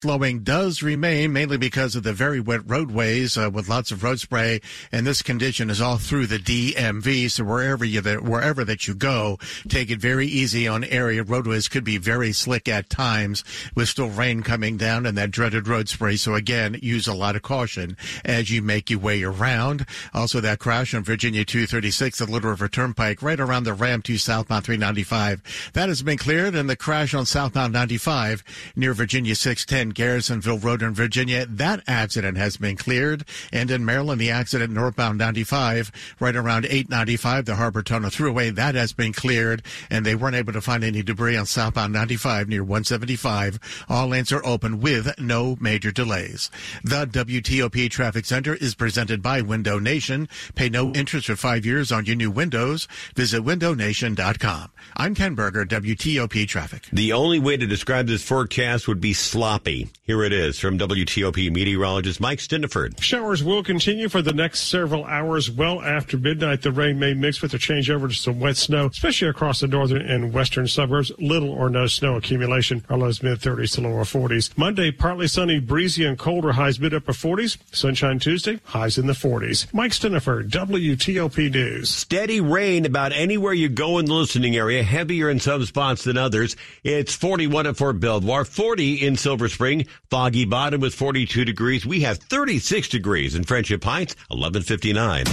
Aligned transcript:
Flowing 0.00 0.44
does 0.44 0.80
remain 0.80 1.32
mainly 1.32 1.56
because 1.56 1.96
of 1.96 2.04
the 2.04 2.12
very 2.12 2.38
wet 2.38 2.60
roadways 2.64 3.36
uh, 3.36 3.50
with 3.52 3.68
lots 3.68 3.90
of 3.90 4.04
road 4.04 4.20
spray, 4.20 4.60
and 4.92 5.04
this 5.04 5.22
condition 5.22 5.70
is 5.70 5.80
all 5.80 5.98
through 5.98 6.28
the 6.28 6.38
DMV. 6.38 7.28
So 7.28 7.42
wherever 7.42 7.84
you 7.84 8.00
wherever 8.00 8.64
that 8.64 8.86
you 8.86 8.94
go, 8.94 9.40
take 9.66 9.90
it 9.90 10.00
very 10.00 10.28
easy 10.28 10.68
on 10.68 10.84
area 10.84 11.24
roadways. 11.24 11.66
Could 11.66 11.82
be 11.82 11.98
very 11.98 12.30
slick 12.30 12.68
at 12.68 12.88
times 12.88 13.42
with 13.74 13.88
still 13.88 14.08
rain 14.08 14.44
coming 14.44 14.76
down 14.76 15.04
and 15.04 15.18
that 15.18 15.32
dreaded 15.32 15.66
road 15.66 15.88
spray. 15.88 16.14
So 16.14 16.36
again, 16.36 16.78
use 16.80 17.08
a 17.08 17.12
lot 17.12 17.34
of 17.34 17.42
caution 17.42 17.96
as 18.24 18.52
you 18.52 18.62
make 18.62 18.90
your 18.90 19.00
way 19.00 19.24
around. 19.24 19.84
Also, 20.14 20.40
that 20.40 20.60
crash 20.60 20.94
on 20.94 21.02
Virginia 21.02 21.44
236, 21.44 22.20
the 22.20 22.26
Little 22.26 22.50
River 22.50 22.68
Turnpike, 22.68 23.20
right 23.20 23.40
around 23.40 23.64
the 23.64 23.74
ramp 23.74 24.04
to 24.04 24.16
southbound 24.16 24.64
395, 24.64 25.70
that 25.72 25.88
has 25.88 26.04
been 26.04 26.18
cleared, 26.18 26.54
and 26.54 26.70
the 26.70 26.76
crash 26.76 27.14
on 27.14 27.26
southbound 27.26 27.72
95 27.72 28.44
near 28.76 28.94
Virginia 28.94 29.34
610 29.34 29.87
in 29.88 29.94
Garrisonville 29.94 30.58
Road 30.62 30.82
in 30.82 30.92
Virginia. 30.94 31.46
That 31.46 31.82
accident 31.86 32.36
has 32.36 32.56
been 32.56 32.76
cleared. 32.76 33.24
And 33.52 33.70
in 33.70 33.84
Maryland, 33.84 34.20
the 34.20 34.30
accident 34.30 34.72
northbound 34.72 35.18
95, 35.18 35.90
right 36.20 36.36
around 36.36 36.66
895, 36.66 37.46
the 37.46 37.56
Harbor 37.56 37.82
Tunnel 37.82 38.10
Thruway, 38.10 38.54
that 38.54 38.74
has 38.74 38.92
been 38.92 39.12
cleared. 39.12 39.62
And 39.90 40.04
they 40.04 40.14
weren't 40.14 40.36
able 40.36 40.52
to 40.52 40.60
find 40.60 40.84
any 40.84 41.02
debris 41.02 41.36
on 41.36 41.46
southbound 41.46 41.92
95 41.92 42.48
near 42.48 42.62
175. 42.62 43.86
All 43.88 44.08
lanes 44.08 44.32
are 44.32 44.44
open 44.44 44.80
with 44.80 45.18
no 45.18 45.56
major 45.60 45.90
delays. 45.90 46.50
The 46.84 47.06
WTOP 47.06 47.90
Traffic 47.90 48.24
Center 48.24 48.54
is 48.54 48.74
presented 48.74 49.22
by 49.22 49.40
Window 49.40 49.78
Nation. 49.78 50.28
Pay 50.54 50.68
no 50.68 50.92
interest 50.92 51.26
for 51.26 51.36
five 51.36 51.64
years 51.64 51.90
on 51.90 52.04
your 52.04 52.16
new 52.16 52.30
windows. 52.30 52.88
Visit 53.14 53.42
windownation.com. 53.42 54.70
I'm 54.96 55.14
Ken 55.14 55.34
Berger, 55.34 55.64
WTOP 55.64 56.46
Traffic. 56.46 56.88
The 56.92 57.12
only 57.12 57.38
way 57.38 57.56
to 57.56 57.66
describe 57.66 58.06
this 58.06 58.22
forecast 58.22 58.88
would 58.88 59.00
be 59.00 59.12
sloppy. 59.12 59.77
Here 60.02 60.22
it 60.24 60.32
is 60.32 60.58
from 60.58 60.78
WTOP 60.78 61.52
meteorologist 61.52 62.20
Mike 62.20 62.38
Stinneford. 62.38 63.00
Showers 63.00 63.44
will 63.44 63.62
continue 63.62 64.08
for 64.08 64.22
the 64.22 64.32
next 64.32 64.68
several 64.68 65.04
hours. 65.04 65.50
Well 65.50 65.82
after 65.82 66.16
midnight, 66.16 66.62
the 66.62 66.72
rain 66.72 66.98
may 66.98 67.14
mix 67.14 67.42
with 67.42 67.54
a 67.54 67.58
change 67.58 67.90
over 67.90 68.08
to 68.08 68.14
some 68.14 68.40
wet 68.40 68.56
snow, 68.56 68.86
especially 68.86 69.28
across 69.28 69.60
the 69.60 69.68
northern 69.68 70.02
and 70.02 70.32
western 70.32 70.66
suburbs. 70.66 71.12
Little 71.18 71.50
or 71.50 71.68
no 71.68 71.86
snow 71.86 72.16
accumulation. 72.16 72.84
Our 72.88 72.98
lows 72.98 73.22
mid 73.22 73.40
30s 73.40 73.74
to 73.74 73.82
lower 73.82 74.04
40s. 74.04 74.56
Monday, 74.56 74.90
partly 74.90 75.28
sunny, 75.28 75.60
breezy, 75.60 76.04
and 76.04 76.18
colder. 76.18 76.52
Highs 76.52 76.80
mid 76.80 76.94
upper 76.94 77.12
40s. 77.12 77.58
Sunshine 77.72 78.18
Tuesday, 78.18 78.60
highs 78.64 78.98
in 78.98 79.06
the 79.06 79.12
40s. 79.12 79.72
Mike 79.74 79.92
Stinneford, 79.92 80.48
WTOP 80.50 81.52
News. 81.52 81.90
Steady 81.90 82.40
rain 82.40 82.86
about 82.86 83.12
anywhere 83.12 83.52
you 83.52 83.68
go 83.68 83.98
in 83.98 84.06
the 84.06 84.14
listening 84.14 84.56
area, 84.56 84.82
heavier 84.82 85.28
in 85.28 85.38
some 85.40 85.64
spots 85.64 86.04
than 86.04 86.16
others. 86.16 86.56
It's 86.82 87.14
41 87.14 87.66
at 87.66 87.76
Fort 87.76 88.00
Belvoir, 88.00 88.44
40 88.44 89.06
in 89.06 89.16
Silver 89.16 89.48
Spring. 89.48 89.67
Foggy 90.10 90.44
bottom 90.44 90.80
with 90.80 90.94
42 90.94 91.44
degrees. 91.44 91.84
We 91.84 92.00
have 92.00 92.18
36 92.18 92.88
degrees 92.88 93.34
in 93.34 93.44
Friendship 93.44 93.84
Heights, 93.84 94.14
1159. 94.28 95.26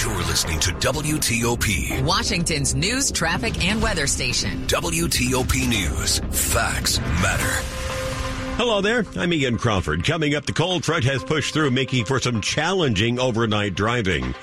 You're 0.00 0.24
listening 0.28 0.60
to 0.60 0.70
WTOP, 0.70 2.02
Washington's 2.04 2.74
news, 2.74 3.10
traffic, 3.10 3.64
and 3.64 3.82
weather 3.82 4.06
station. 4.06 4.66
WTOP 4.66 5.68
News. 5.68 6.18
Facts 6.30 6.98
matter. 6.98 7.82
Hello 8.56 8.80
there. 8.80 9.04
I'm 9.16 9.32
Ian 9.32 9.58
Crawford. 9.58 10.04
Coming 10.04 10.34
up, 10.34 10.46
the 10.46 10.52
cold 10.52 10.84
front 10.84 11.04
has 11.04 11.24
pushed 11.24 11.52
through, 11.52 11.70
making 11.72 12.04
for 12.04 12.20
some 12.20 12.40
challenging 12.40 13.18
overnight 13.18 13.74
driving. 13.74 14.34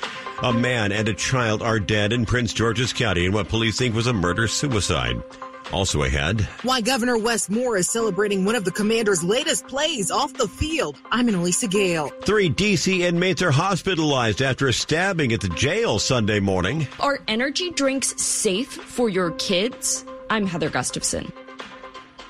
A 0.44 0.52
man 0.52 0.92
and 0.92 1.08
a 1.08 1.14
child 1.14 1.62
are 1.62 1.80
dead 1.80 2.12
in 2.12 2.26
Prince 2.26 2.54
George's 2.54 2.94
County 2.94 3.26
in 3.26 3.32
what 3.32 3.50
police 3.50 3.78
think 3.78 3.96
was 3.96 4.08
a 4.08 4.14
murder 4.14 4.48
suicide. 4.48 5.22
Also 5.72 6.04
ahead. 6.04 6.42
Why 6.64 6.82
Governor 6.82 7.18
Wes 7.18 7.50
Moore 7.50 7.78
is 7.78 7.90
celebrating 7.90 8.46
one 8.46 8.56
of 8.56 8.66
the 8.66 8.72
commander's 8.72 9.24
latest 9.24 9.68
plays 9.68 10.10
off 10.10 10.34
the 10.34 10.48
field. 10.48 10.98
I'm 11.12 11.28
Annalisa 11.28 11.70
Gale. 11.70 12.10
Three 12.24 12.50
D.C. 12.50 13.04
inmates 13.04 13.42
are 13.42 13.52
hospitalized 13.52 14.42
after 14.42 14.68
a 14.68 14.74
stabbing 14.74 15.32
at 15.34 15.42
the 15.42 15.50
jail 15.50 16.00
Sunday 16.00 16.40
morning. 16.40 16.88
Are 17.00 17.20
energy 17.28 17.70
drinks 17.72 18.20
safe 18.22 18.70
for 18.72 19.10
your 19.10 19.32
kids? 19.32 20.06
I'm 20.30 20.46
Heather 20.46 20.70
Gustafson. 20.70 21.32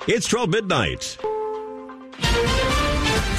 It's 0.06 0.26
12 0.28 0.50
midnight. 0.50 1.18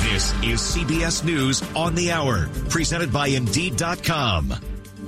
This 0.04 0.34
is 0.44 0.62
CBS 0.62 1.24
News 1.24 1.64
on 1.76 1.96
the 1.96 2.12
Hour, 2.12 2.48
presented 2.70 3.12
by 3.12 3.28
Indeed.com. 3.28 4.54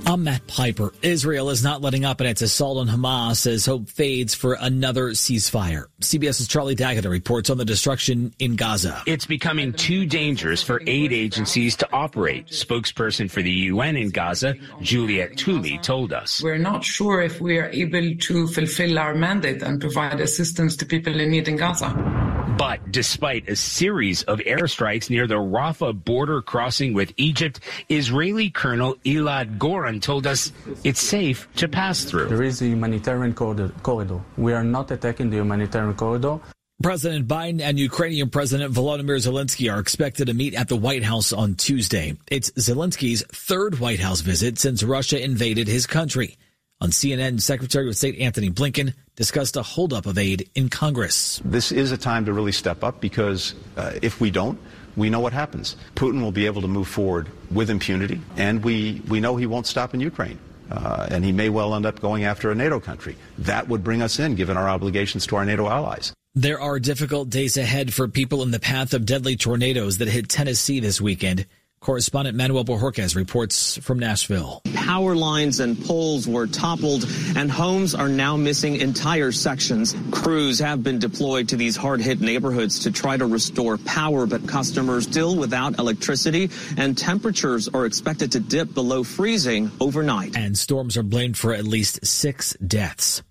I'm 0.06 0.24
Matt 0.24 0.46
Piper. 0.46 0.92
Israel 1.00 1.48
is 1.48 1.64
not 1.64 1.80
letting 1.80 2.04
up 2.04 2.20
in 2.20 2.26
its 2.26 2.42
assault 2.42 2.76
on 2.76 2.88
Hamas 2.88 3.46
as 3.46 3.64
hope 3.64 3.88
fades 3.88 4.34
for 4.34 4.52
another 4.60 5.10
ceasefire. 5.10 5.86
CBS's 6.02 6.46
Charlie 6.46 6.74
D'Agata 6.74 7.08
reports 7.08 7.48
on 7.48 7.56
the 7.56 7.64
destruction 7.64 8.34
in 8.38 8.56
Gaza. 8.56 9.02
It's 9.06 9.24
becoming 9.24 9.72
too 9.72 10.04
dangerous 10.04 10.62
for 10.62 10.82
aid 10.86 11.12
agencies 11.12 11.74
to 11.76 11.88
operate. 11.90 12.48
Spokesperson 12.48 13.30
for 13.30 13.40
the 13.40 13.50
UN 13.50 13.96
in 13.96 14.10
Gaza, 14.10 14.54
Juliette 14.82 15.36
Touma, 15.36 15.82
told 15.82 16.12
us. 16.12 16.42
We're 16.42 16.58
not 16.58 16.84
sure 16.84 17.22
if 17.22 17.40
we 17.40 17.58
are 17.58 17.70
able 17.70 18.14
to 18.14 18.46
fulfill 18.48 18.98
our 18.98 19.14
mandate 19.14 19.62
and 19.62 19.80
provide 19.80 20.20
assistance 20.20 20.76
to 20.76 20.86
people 20.86 21.18
in 21.18 21.30
need 21.30 21.48
in 21.48 21.56
Gaza. 21.56 22.23
But 22.56 22.92
despite 22.92 23.48
a 23.48 23.56
series 23.56 24.22
of 24.22 24.38
airstrikes 24.38 25.10
near 25.10 25.26
the 25.26 25.34
Rafah 25.34 26.04
border 26.04 26.40
crossing 26.40 26.92
with 26.92 27.12
Egypt, 27.16 27.58
Israeli 27.88 28.50
Colonel 28.50 28.94
Elad 29.04 29.58
Goren 29.58 30.00
told 30.00 30.26
us 30.26 30.52
it's 30.84 31.00
safe 31.00 31.48
to 31.56 31.66
pass 31.66 32.04
through. 32.04 32.26
There 32.26 32.42
is 32.42 32.62
a 32.62 32.66
humanitarian 32.66 33.34
corridor. 33.34 34.20
We 34.36 34.52
are 34.52 34.62
not 34.62 34.90
attacking 34.90 35.30
the 35.30 35.38
humanitarian 35.38 35.94
corridor. 35.94 36.38
President 36.82 37.26
Biden 37.26 37.60
and 37.60 37.78
Ukrainian 37.78 38.30
President 38.30 38.72
Volodymyr 38.72 39.18
Zelensky 39.18 39.72
are 39.72 39.80
expected 39.80 40.26
to 40.26 40.34
meet 40.34 40.54
at 40.54 40.68
the 40.68 40.76
White 40.76 41.02
House 41.02 41.32
on 41.32 41.54
Tuesday. 41.54 42.16
It's 42.30 42.50
Zelensky's 42.52 43.24
third 43.32 43.80
White 43.80 44.00
House 44.00 44.20
visit 44.20 44.58
since 44.58 44.82
Russia 44.82 45.22
invaded 45.22 45.66
his 45.66 45.86
country. 45.86 46.36
On 46.84 46.90
CNN, 46.90 47.40
Secretary 47.40 47.88
of 47.88 47.96
State 47.96 48.18
Antony 48.18 48.50
Blinken 48.50 48.92
discussed 49.16 49.56
a 49.56 49.62
holdup 49.62 50.04
of 50.04 50.18
aid 50.18 50.50
in 50.54 50.68
Congress. 50.68 51.40
This 51.42 51.72
is 51.72 51.92
a 51.92 51.96
time 51.96 52.26
to 52.26 52.34
really 52.34 52.52
step 52.52 52.84
up 52.84 53.00
because 53.00 53.54
uh, 53.78 53.92
if 54.02 54.20
we 54.20 54.30
don't, 54.30 54.58
we 54.94 55.08
know 55.08 55.20
what 55.20 55.32
happens. 55.32 55.76
Putin 55.94 56.20
will 56.20 56.30
be 56.30 56.44
able 56.44 56.60
to 56.60 56.68
move 56.68 56.86
forward 56.86 57.30
with 57.50 57.70
impunity, 57.70 58.20
and 58.36 58.62
we, 58.62 59.00
we 59.08 59.18
know 59.18 59.34
he 59.34 59.46
won't 59.46 59.66
stop 59.66 59.94
in 59.94 60.00
Ukraine. 60.00 60.38
Uh, 60.70 61.08
and 61.10 61.24
he 61.24 61.32
may 61.32 61.48
well 61.48 61.74
end 61.74 61.86
up 61.86 62.00
going 62.00 62.24
after 62.24 62.50
a 62.50 62.54
NATO 62.54 62.78
country. 62.80 63.16
That 63.38 63.66
would 63.66 63.82
bring 63.82 64.02
us 64.02 64.18
in, 64.18 64.34
given 64.34 64.58
our 64.58 64.68
obligations 64.68 65.26
to 65.28 65.36
our 65.36 65.46
NATO 65.46 65.70
allies. 65.70 66.12
There 66.34 66.60
are 66.60 66.78
difficult 66.78 67.30
days 67.30 67.56
ahead 67.56 67.94
for 67.94 68.08
people 68.08 68.42
in 68.42 68.50
the 68.50 68.60
path 68.60 68.92
of 68.92 69.06
deadly 69.06 69.36
tornadoes 69.36 69.96
that 69.98 70.08
hit 70.08 70.28
Tennessee 70.28 70.80
this 70.80 71.00
weekend. 71.00 71.46
Correspondent 71.84 72.34
Manuel 72.34 72.64
Bojorquez 72.64 73.14
reports 73.14 73.76
from 73.76 73.98
Nashville. 73.98 74.62
Power 74.72 75.14
lines 75.14 75.60
and 75.60 75.78
poles 75.84 76.26
were 76.26 76.46
toppled, 76.46 77.04
and 77.36 77.50
homes 77.50 77.94
are 77.94 78.08
now 78.08 78.38
missing 78.38 78.76
entire 78.76 79.30
sections. 79.30 79.94
Crews 80.10 80.58
have 80.60 80.82
been 80.82 80.98
deployed 80.98 81.50
to 81.50 81.56
these 81.56 81.76
hard 81.76 82.00
hit 82.00 82.22
neighborhoods 82.22 82.78
to 82.80 82.90
try 82.90 83.18
to 83.18 83.26
restore 83.26 83.76
power, 83.76 84.24
but 84.24 84.48
customers 84.48 85.04
still 85.04 85.36
without 85.36 85.78
electricity, 85.78 86.48
and 86.78 86.96
temperatures 86.96 87.68
are 87.68 87.84
expected 87.84 88.32
to 88.32 88.40
dip 88.40 88.72
below 88.72 89.04
freezing 89.04 89.70
overnight. 89.78 90.38
And 90.38 90.56
storms 90.56 90.96
are 90.96 91.02
blamed 91.02 91.36
for 91.36 91.52
at 91.52 91.64
least 91.64 92.06
six 92.06 92.54
deaths. 92.66 93.22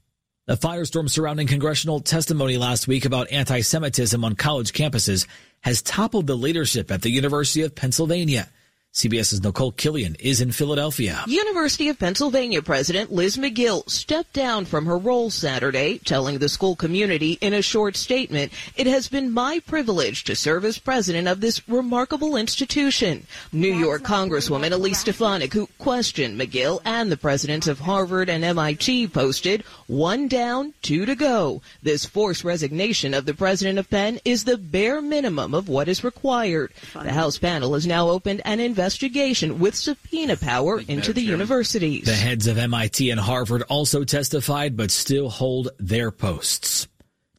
A 0.45 0.57
firestorm 0.57 1.09
surrounding 1.09 1.47
congressional 1.47 2.01
testimony 2.01 2.57
last 2.57 2.85
week 2.85 3.05
about 3.05 3.31
anti 3.31 3.61
Semitism 3.61 4.25
on 4.25 4.35
college 4.35 4.73
campuses 4.73 5.25
has 5.61 5.81
toppled 5.81 6.27
the 6.27 6.35
leadership 6.35 6.91
at 6.91 7.01
the 7.01 7.09
University 7.09 7.61
of 7.61 7.75
Pennsylvania. 7.75 8.49
CBS's 8.93 9.41
Nicole 9.41 9.71
Killion 9.71 10.15
is 10.19 10.39
in 10.39 10.51
Philadelphia. 10.51 11.23
University 11.25 11.89
of 11.89 11.97
Pennsylvania 11.97 12.61
President 12.61 13.11
Liz 13.11 13.37
Magill 13.37 13.89
stepped 13.89 14.33
down 14.33 14.65
from 14.65 14.85
her 14.85 14.99
role 14.99 15.31
Saturday, 15.31 15.97
telling 15.97 16.37
the 16.37 16.47
school 16.47 16.75
community 16.75 17.39
in 17.41 17.55
a 17.55 17.63
short 17.63 17.95
statement, 17.95 18.53
it 18.75 18.85
has 18.85 19.07
been 19.07 19.31
my 19.31 19.59
privilege 19.65 20.23
to 20.25 20.35
serve 20.35 20.63
as 20.63 20.77
president 20.77 21.27
of 21.27 21.41
this 21.41 21.67
remarkable 21.67 22.35
institution. 22.35 23.25
New 23.51 23.73
York 23.73 24.03
Congresswoman 24.03 24.71
Elise 24.71 24.99
Stefanik, 24.99 25.53
who 25.53 25.65
questioned 25.79 26.39
Magill 26.39 26.79
and 26.85 27.11
the 27.11 27.17
presidents 27.17 27.65
of 27.65 27.79
Harvard 27.79 28.29
and 28.29 28.43
MIT, 28.43 29.07
posted, 29.07 29.63
one 29.87 30.27
down, 30.27 30.75
two 30.83 31.07
to 31.07 31.15
go. 31.15 31.63
This 31.81 32.05
forced 32.05 32.43
resignation 32.43 33.15
of 33.15 33.25
the 33.25 33.33
president 33.33 33.79
of 33.79 33.89
Penn 33.89 34.19
is 34.23 34.43
the 34.43 34.59
bare 34.59 35.01
minimum 35.01 35.55
of 35.55 35.67
what 35.67 35.87
is 35.87 36.03
required. 36.03 36.71
The 36.93 37.11
House 37.11 37.39
panel 37.39 37.73
has 37.73 37.87
now 37.87 38.09
opened 38.09 38.43
an 38.45 38.59
investigation 38.59 38.82
investigation 38.83 39.59
with 39.59 39.73
subpoena 39.75 40.35
power 40.35 40.81
into 40.89 41.13
the 41.13 41.21
universities. 41.21 42.03
The 42.03 42.13
heads 42.13 42.47
of 42.47 42.57
MIT 42.57 43.11
and 43.11 43.19
Harvard 43.19 43.61
also 43.69 44.03
testified 44.03 44.75
but 44.75 44.91
still 44.91 45.29
hold 45.29 45.69
their 45.79 46.11
posts. 46.11 46.89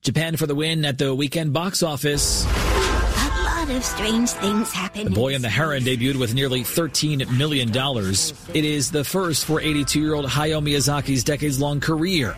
Japan 0.00 0.38
for 0.38 0.46
the 0.46 0.54
win 0.54 0.86
at 0.86 0.96
the 0.96 1.14
weekend 1.14 1.52
box 1.52 1.82
office. 1.82 2.46
A 2.46 3.42
lot 3.44 3.68
of 3.68 3.84
strange 3.84 4.30
things 4.30 4.72
happen. 4.72 5.04
The 5.04 5.10
Boy 5.10 5.34
and 5.34 5.44
the 5.44 5.50
Heron 5.50 5.82
debuted 5.82 6.18
with 6.18 6.32
nearly 6.32 6.62
$13 6.62 7.36
million. 7.36 7.68
It 8.54 8.64
is 8.64 8.90
the 8.90 9.04
first 9.04 9.44
for 9.44 9.60
82 9.60 10.00
year 10.00 10.14
old 10.14 10.24
Hayao 10.24 10.62
Miyazaki's 10.62 11.24
decades 11.24 11.60
long 11.60 11.78
career. 11.78 12.34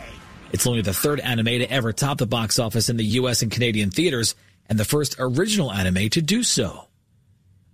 It's 0.50 0.66
only 0.66 0.82
the 0.82 0.92
third 0.92 1.20
anime 1.20 1.44
to 1.46 1.70
ever 1.70 1.92
top 1.92 2.18
the 2.18 2.26
box 2.26 2.58
office 2.58 2.88
in 2.88 2.96
the 2.96 3.04
U.S. 3.20 3.42
and 3.42 3.52
Canadian 3.52 3.90
theaters, 3.90 4.34
and 4.68 4.80
the 4.80 4.84
first 4.84 5.14
original 5.20 5.72
anime 5.72 6.08
to 6.08 6.20
do 6.20 6.42
so. 6.42 6.85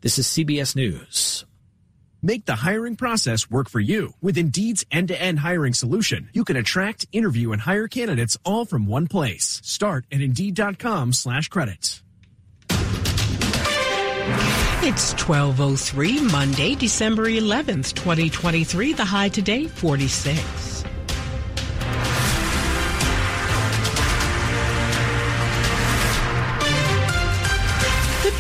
This 0.03 0.19
is 0.19 0.27
CBS 0.27 0.75
News. 0.75 1.47
Make 2.25 2.45
the 2.45 2.57
hiring 2.57 2.97
process 2.97 3.49
work 3.49 3.71
for 3.71 3.79
you. 3.79 4.15
With 4.21 4.37
Indeed's 4.37 4.85
end-to-end 4.91 5.39
hiring 5.39 5.75
solution, 5.75 6.29
you 6.33 6.43
can 6.43 6.57
attract, 6.57 7.07
interview, 7.13 7.53
and 7.53 7.61
hire 7.61 7.87
candidates 7.87 8.37
all 8.45 8.65
from 8.65 8.89
one 8.89 9.07
place. 9.07 9.61
Start 9.63 10.07
at 10.11 10.21
Indeed.com 10.21 11.13
slash 11.13 11.49
credits. 11.51 12.03
It's 14.83 15.15
1203, 15.15 16.25
Monday, 16.33 16.75
December 16.75 17.27
11th, 17.29 17.95
2023. 17.95 18.95
The 18.95 19.05
high 19.05 19.29
today, 19.29 19.69
46. 19.69 20.62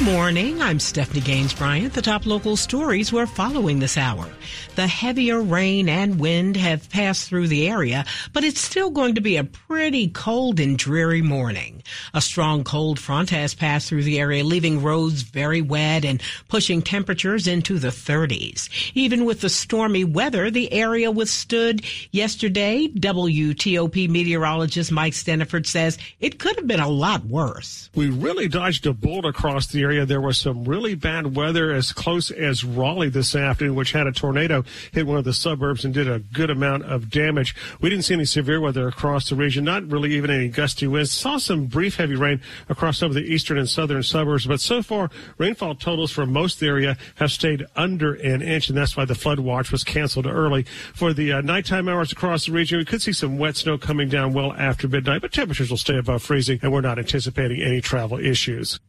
Morning. 0.04 0.60
I'm 0.60 0.80
Stephanie 0.80 1.20
Gaines 1.20 1.54
Bryant. 1.54 1.92
The 1.92 2.02
top 2.02 2.26
local 2.26 2.56
stories 2.56 3.12
we're 3.12 3.26
following 3.26 3.78
this 3.78 3.96
hour. 3.96 4.26
The 4.74 4.88
heavier 4.88 5.40
rain 5.40 5.88
and 5.88 6.18
wind 6.18 6.56
have 6.56 6.90
passed 6.90 7.28
through 7.28 7.46
the 7.46 7.68
area, 7.68 8.04
but 8.32 8.42
it's 8.42 8.60
still 8.60 8.90
going 8.90 9.14
to 9.14 9.20
be 9.20 9.36
a 9.36 9.44
pretty 9.44 10.08
cold 10.08 10.58
and 10.58 10.76
dreary 10.76 11.22
morning. 11.22 11.84
A 12.14 12.20
strong 12.20 12.64
cold 12.64 12.98
front 12.98 13.30
has 13.30 13.54
passed 13.54 13.88
through 13.88 14.02
the 14.02 14.18
area, 14.18 14.42
leaving 14.42 14.82
roads 14.82 15.22
very 15.22 15.62
wet 15.62 16.04
and 16.04 16.20
pushing 16.48 16.82
temperatures 16.82 17.46
into 17.46 17.78
the 17.78 17.88
30s. 17.88 18.68
Even 18.94 19.24
with 19.24 19.40
the 19.40 19.50
stormy 19.50 20.02
weather, 20.04 20.50
the 20.50 20.72
area 20.72 21.12
withstood 21.12 21.84
yesterday. 22.10 22.88
WTOP 22.88 24.08
meteorologist 24.08 24.90
Mike 24.90 25.12
Stinneford 25.12 25.66
says 25.66 25.96
it 26.18 26.40
could 26.40 26.56
have 26.56 26.66
been 26.66 26.80
a 26.80 26.88
lot 26.88 27.24
worse. 27.24 27.88
We 27.94 28.10
really 28.10 28.48
dodged 28.48 28.86
a 28.86 28.92
bullet 28.92 29.26
across 29.26 29.68
the 29.68 29.82
area 29.82 29.91
area. 29.92 30.06
There 30.06 30.22
was 30.22 30.38
some 30.38 30.64
really 30.64 30.94
bad 30.94 31.36
weather 31.36 31.70
as 31.70 31.92
close 31.92 32.30
as 32.30 32.64
Raleigh 32.64 33.10
this 33.10 33.34
afternoon, 33.34 33.74
which 33.74 33.92
had 33.92 34.06
a 34.06 34.12
tornado 34.12 34.64
hit 34.90 35.06
one 35.06 35.18
of 35.18 35.24
the 35.24 35.34
suburbs 35.34 35.84
and 35.84 35.92
did 35.92 36.08
a 36.08 36.18
good 36.18 36.48
amount 36.48 36.84
of 36.84 37.10
damage. 37.10 37.54
We 37.82 37.90
didn't 37.90 38.06
see 38.06 38.14
any 38.14 38.24
severe 38.24 38.58
weather 38.58 38.88
across 38.88 39.28
the 39.28 39.36
region, 39.36 39.64
not 39.64 39.86
really 39.86 40.14
even 40.14 40.30
any 40.30 40.48
gusty 40.48 40.86
winds. 40.86 41.12
Saw 41.12 41.36
some 41.36 41.66
brief 41.66 41.96
heavy 41.96 42.16
rain 42.16 42.40
across 42.70 42.98
some 42.98 43.10
of 43.10 43.14
the 43.14 43.20
eastern 43.20 43.58
and 43.58 43.68
southern 43.68 44.02
suburbs, 44.02 44.46
but 44.46 44.60
so 44.60 44.82
far 44.82 45.10
rainfall 45.36 45.74
totals 45.74 46.10
for 46.10 46.24
most 46.24 46.62
area 46.62 46.96
have 47.16 47.30
stayed 47.30 47.66
under 47.76 48.14
an 48.14 48.40
inch, 48.40 48.70
and 48.70 48.78
that's 48.78 48.96
why 48.96 49.04
the 49.04 49.14
flood 49.14 49.40
watch 49.40 49.70
was 49.70 49.84
canceled 49.84 50.26
early. 50.26 50.62
For 50.94 51.12
the 51.12 51.32
uh, 51.32 51.40
nighttime 51.42 51.86
hours 51.86 52.12
across 52.12 52.46
the 52.46 52.52
region, 52.52 52.78
we 52.78 52.86
could 52.86 53.02
see 53.02 53.12
some 53.12 53.36
wet 53.36 53.56
snow 53.56 53.76
coming 53.76 54.08
down 54.08 54.32
well 54.32 54.54
after 54.54 54.88
midnight, 54.88 55.20
but 55.20 55.32
temperatures 55.32 55.68
will 55.68 55.76
stay 55.76 55.98
above 55.98 56.22
freezing, 56.22 56.60
and 56.62 56.72
we're 56.72 56.80
not 56.80 56.98
anticipating 56.98 57.60
any 57.60 57.82
travel 57.82 58.18
issues. 58.18 58.80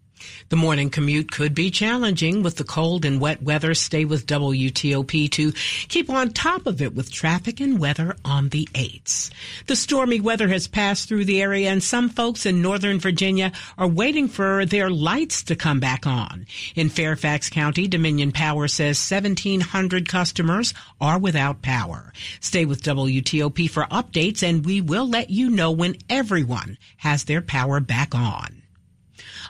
The 0.49 0.55
morning 0.55 0.89
commute 0.89 1.31
could 1.31 1.55
be 1.55 1.71
challenging 1.71 2.43
with 2.43 2.57
the 2.57 2.63
cold 2.63 3.05
and 3.05 3.19
wet 3.19 3.41
weather. 3.41 3.73
Stay 3.73 4.05
with 4.05 4.27
WTOP 4.27 5.31
to 5.31 5.51
keep 5.87 6.09
on 6.09 6.31
top 6.31 6.67
of 6.67 6.81
it 6.81 6.93
with 6.93 7.11
traffic 7.11 7.59
and 7.59 7.79
weather 7.79 8.15
on 8.23 8.49
the 8.49 8.67
8s. 8.73 9.31
The 9.67 9.75
stormy 9.75 10.19
weather 10.19 10.47
has 10.49 10.67
passed 10.67 11.07
through 11.07 11.25
the 11.25 11.41
area 11.41 11.69
and 11.69 11.83
some 11.83 12.09
folks 12.09 12.45
in 12.45 12.61
Northern 12.61 12.99
Virginia 12.99 13.51
are 13.77 13.87
waiting 13.87 14.27
for 14.27 14.65
their 14.65 14.89
lights 14.89 15.43
to 15.43 15.55
come 15.55 15.79
back 15.79 16.05
on. 16.05 16.45
In 16.75 16.89
Fairfax 16.89 17.49
County, 17.49 17.87
Dominion 17.87 18.31
Power 18.31 18.67
says 18.67 18.97
1,700 18.99 20.07
customers 20.07 20.73
are 20.99 21.19
without 21.19 21.61
power. 21.61 22.13
Stay 22.39 22.65
with 22.65 22.83
WTOP 22.83 23.69
for 23.69 23.83
updates 23.85 24.43
and 24.43 24.65
we 24.65 24.81
will 24.81 25.07
let 25.07 25.29
you 25.29 25.49
know 25.49 25.71
when 25.71 25.95
everyone 26.09 26.77
has 26.97 27.25
their 27.25 27.41
power 27.41 27.79
back 27.79 28.15
on. 28.15 28.62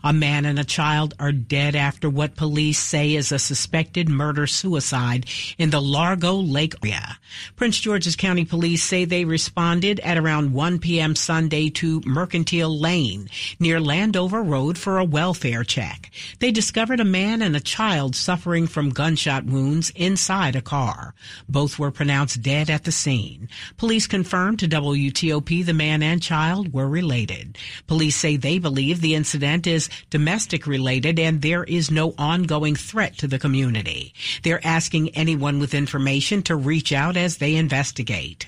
A 0.05 0.11
man 0.11 0.43
and 0.43 0.59
a 0.59 0.65
child 0.65 1.13
are 1.17 1.31
dead 1.31 1.77
after 1.77 2.09
what 2.09 2.35
police 2.35 2.77
say 2.77 3.15
is 3.15 3.31
a 3.31 3.39
suspected 3.39 4.09
murder 4.09 4.45
suicide 4.47 5.25
in 5.57 5.69
the 5.69 5.81
Largo 5.81 6.33
Lake 6.33 6.75
area. 6.83 7.17
Prince 7.55 7.79
George's 7.79 8.17
County 8.17 8.43
Police 8.43 8.83
say 8.83 9.05
they 9.05 9.23
responded 9.23 10.01
at 10.01 10.17
around 10.17 10.53
1 10.53 10.79
p.m. 10.79 11.15
Sunday 11.15 11.69
to 11.69 12.01
Mercantile 12.05 12.77
Lane 12.77 13.29
near 13.59 13.79
Landover 13.79 14.43
Road 14.43 14.77
for 14.77 14.97
a 14.97 15.05
welfare 15.05 15.63
check. 15.63 16.11
They 16.39 16.51
discovered 16.51 16.99
a 16.99 17.05
man 17.05 17.41
and 17.41 17.55
a 17.55 17.61
child 17.61 18.15
suffering 18.15 18.67
from 18.67 18.89
gunshot 18.89 19.45
wounds 19.45 19.91
inside 19.95 20.55
a 20.55 20.61
car. 20.61 21.15
Both 21.47 21.79
were 21.79 21.91
pronounced 21.91 22.41
dead 22.41 22.69
at 22.69 22.83
the 22.83 22.91
scene. 22.91 23.47
Police 23.77 24.07
confirmed 24.07 24.59
to 24.59 24.67
WTOP 24.67 25.65
the 25.65 25.73
man 25.73 26.03
and 26.03 26.21
child 26.21 26.73
were 26.73 26.89
related. 26.89 27.57
Police 27.87 28.17
say 28.17 28.35
they 28.35 28.59
believe 28.59 28.99
the 28.99 29.15
incident 29.15 29.65
is 29.65 29.89
domestic 30.09 30.67
related 30.67 31.19
and 31.19 31.41
there 31.41 31.63
is 31.63 31.91
no 31.91 32.13
ongoing 32.17 32.75
threat 32.75 33.17
to 33.17 33.27
the 33.27 33.39
community. 33.39 34.13
They're 34.43 34.65
asking 34.65 35.09
anyone 35.09 35.59
with 35.59 35.73
information 35.73 36.43
to 36.43 36.55
reach 36.55 36.91
out 36.91 37.17
as 37.17 37.37
they 37.37 37.55
investigate. 37.55 38.47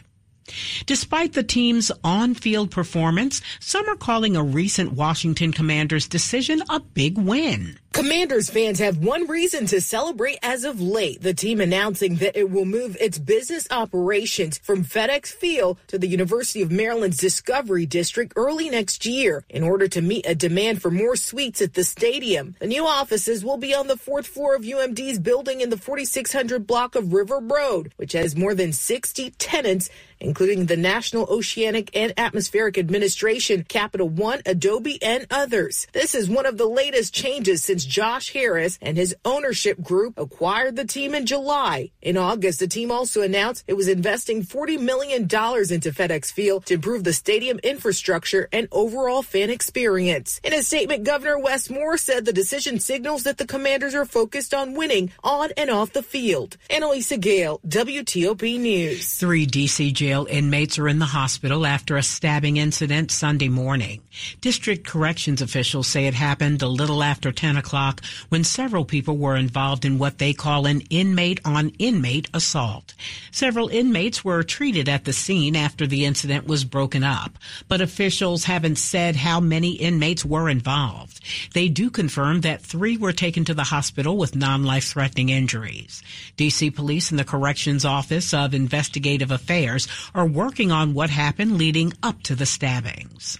Despite 0.86 1.33
the 1.33 1.44
team's 1.44 1.92
on-field 2.03 2.71
performance, 2.71 3.42
some 3.59 3.88
are 3.89 3.95
calling 3.95 4.36
a 4.36 4.44
recent 4.44 4.94
Washington 4.94 5.51
Commanders 5.51 6.07
decision 6.07 6.62
a 6.69 6.80
big 6.80 7.18
win. 7.18 7.80
Commanders 7.95 8.50
fans 8.50 8.80
have 8.80 8.97
one 8.97 9.25
reason 9.25 9.65
to 9.68 9.80
celebrate 9.80 10.38
as 10.44 10.65
of 10.65 10.81
late. 10.81 11.21
The 11.21 11.33
team 11.33 11.62
announcing 11.62 12.15
that 12.18 12.38
it 12.38 12.51
will 12.51 12.65
move 12.65 12.97
its 13.00 13.18
business 13.18 13.68
operations 13.71 14.57
from 14.57 14.83
FedEx 14.83 15.27
Field 15.27 15.77
to 15.88 15.97
the 15.97 16.07
University 16.07 16.62
of 16.62 16.71
Maryland's 16.71 17.15
Discovery 17.15 17.86
District 17.86 18.33
early 18.36 18.69
next 18.69 19.06
year 19.06 19.45
in 19.50 19.63
order 19.63 19.88
to 19.88 20.01
meet 20.01 20.25
a 20.27 20.36
demand 20.36 20.81
for 20.81 20.91
more 20.91 21.15
suites 21.15 21.62
at 21.62 21.74
the 21.74 21.86
stadium. 21.86 22.57
The 22.59 22.68
new 22.68 22.86
offices 22.86 23.45
will 23.45 23.56
be 23.56 23.74
on 23.74 23.88
the 23.88 23.95
fourth 23.95 24.27
floor 24.27 24.56
of 24.56 24.63
UMD's 24.63 25.19
building 25.19 25.62
in 25.62 25.69
the 25.69 25.77
4600 25.77 26.68
block 26.68 26.95
of 26.95 27.13
River 27.13 27.39
Road, 27.39 27.94
which 27.95 28.12
has 28.12 28.36
more 28.36 28.53
than 28.53 28.74
60 28.74 29.30
tenants 29.31 29.89
including 30.25 30.66
the 30.66 30.75
National 30.75 31.27
Oceanic 31.30 31.95
and 31.95 32.12
Atmospheric 32.18 32.77
Administration, 32.77 33.63
Capital 33.63 34.10
One, 34.10 34.42
Adobe, 34.45 35.01
and 35.01 35.27
others. 35.30 35.86
This 35.94 36.16
is 36.16 36.30
one 36.30 36.48
of 36.48 36.57
the 36.57 36.66
latest 36.66 37.13
changes 37.13 37.63
since 37.63 37.86
Josh 37.86 38.33
Harris 38.33 38.80
and 38.81 38.98
his 38.98 39.16
ownership 39.24 39.81
group 39.81 40.18
acquired 40.18 40.75
the 40.75 40.86
team 40.86 41.13
in 41.13 41.27
July. 41.27 41.92
In 42.01 42.18
August, 42.18 42.60
the 42.60 42.68
team 42.68 42.92
also 42.92 43.22
announced 43.22 43.63
it 43.68 43.75
was 43.75 43.88
investing 43.88 44.41
$40 44.41 44.79
million 44.79 45.22
into 45.22 45.91
FedEx 45.91 46.32
Field 46.32 46.65
to 46.65 46.74
improve 46.74 47.03
the 47.03 47.13
stadium 47.13 47.60
infrastructure 47.60 48.50
and 48.51 48.67
overall 48.72 49.22
fan 49.22 49.51
experience. 49.51 50.41
In 50.44 50.53
a 50.53 50.63
statement, 50.63 51.03
Governor 51.03 51.38
Wes 51.38 51.70
Moore 51.70 51.98
said 51.98 52.25
the 52.25 52.34
decision 52.34 52.79
signals 52.79 53.24
that 53.24 53.38
the 53.38 53.46
commanders 53.46 53.94
are 53.94 54.05
focused 54.05 54.53
on 54.53 54.74
winning 54.74 55.12
on 55.24 55.51
and 55.55 55.70
off 55.70 55.94
the 55.94 56.03
field. 56.03 56.58
Annalisa 56.70 57.20
Gale, 57.20 57.60
WTOP 57.67 58.60
News. 58.60 59.13
Three 59.13 59.46
DC 59.46 59.94
jail 59.94 60.14
inmates 60.24 60.79
are 60.79 60.88
in 60.88 61.00
the 61.00 61.05
hospital 61.05 61.65
after 61.65 61.98
a 61.98 62.03
stabbing 62.03 62.55
incident 62.55 63.12
Sunday 63.12 63.50
morning. 63.50 64.00
District 64.39 64.88
corrections 64.88 65.41
officials 65.41 65.88
say 65.88 66.07
it 66.07 66.13
happened 66.13 66.62
a 66.62 66.69
little 66.69 67.03
after 67.03 67.34
10 67.34 67.57
o'clock 67.57 67.65
o'clock 67.65 68.01
when 68.29 68.43
several 68.43 68.86
people 68.86 69.17
were 69.17 69.36
involved 69.36 69.86
in 69.86 69.98
what 69.98 70.17
they 70.17 70.34
call 70.34 70.65
an 70.65 70.81
inmate 70.89 71.39
on 71.43 71.69
inmate 71.79 72.29
assault. 72.34 72.93
Several 73.31 73.67
inmates 73.69 74.24
were 74.24 74.43
treated 74.43 74.88
at 74.88 75.03
the 75.03 75.13
scene 75.13 75.55
after 75.55 75.88
the 75.88 76.05
incident 76.05 76.48
was 76.48 76.63
broken 76.63 77.03
up, 77.03 77.38
but 77.67 77.81
officials 77.81 78.45
haven't 78.45 78.77
said 78.77 79.15
how 79.15 79.39
many 79.39 79.74
inmates 79.74 80.24
were 80.24 80.48
involved. 80.50 81.19
They 81.53 81.67
do 81.67 81.89
confirm 81.89 82.41
that 82.41 82.62
three 82.62 82.98
were 82.98 83.13
taken 83.13 83.45
to 83.45 83.53
the 83.53 83.63
hospital 83.63 84.15
with 84.15 84.36
non-life 84.36 84.86
threatening 84.86 85.29
injuries. 85.29 86.03
DC 86.38 86.74
police 86.75 87.10
and 87.10 87.19
the 87.19 87.24
corrections 87.25 87.84
office 87.84 88.34
of 88.34 88.53
investigative 88.53 89.31
affairs 89.31 89.88
are 90.14 90.28
working 90.28 90.72
on 90.72 90.94
what 90.94 91.10
happened 91.10 91.58
leading 91.58 91.94
up 92.04 92.22
to 92.24 92.36
the 92.36 92.46
stabbings. 92.46 93.40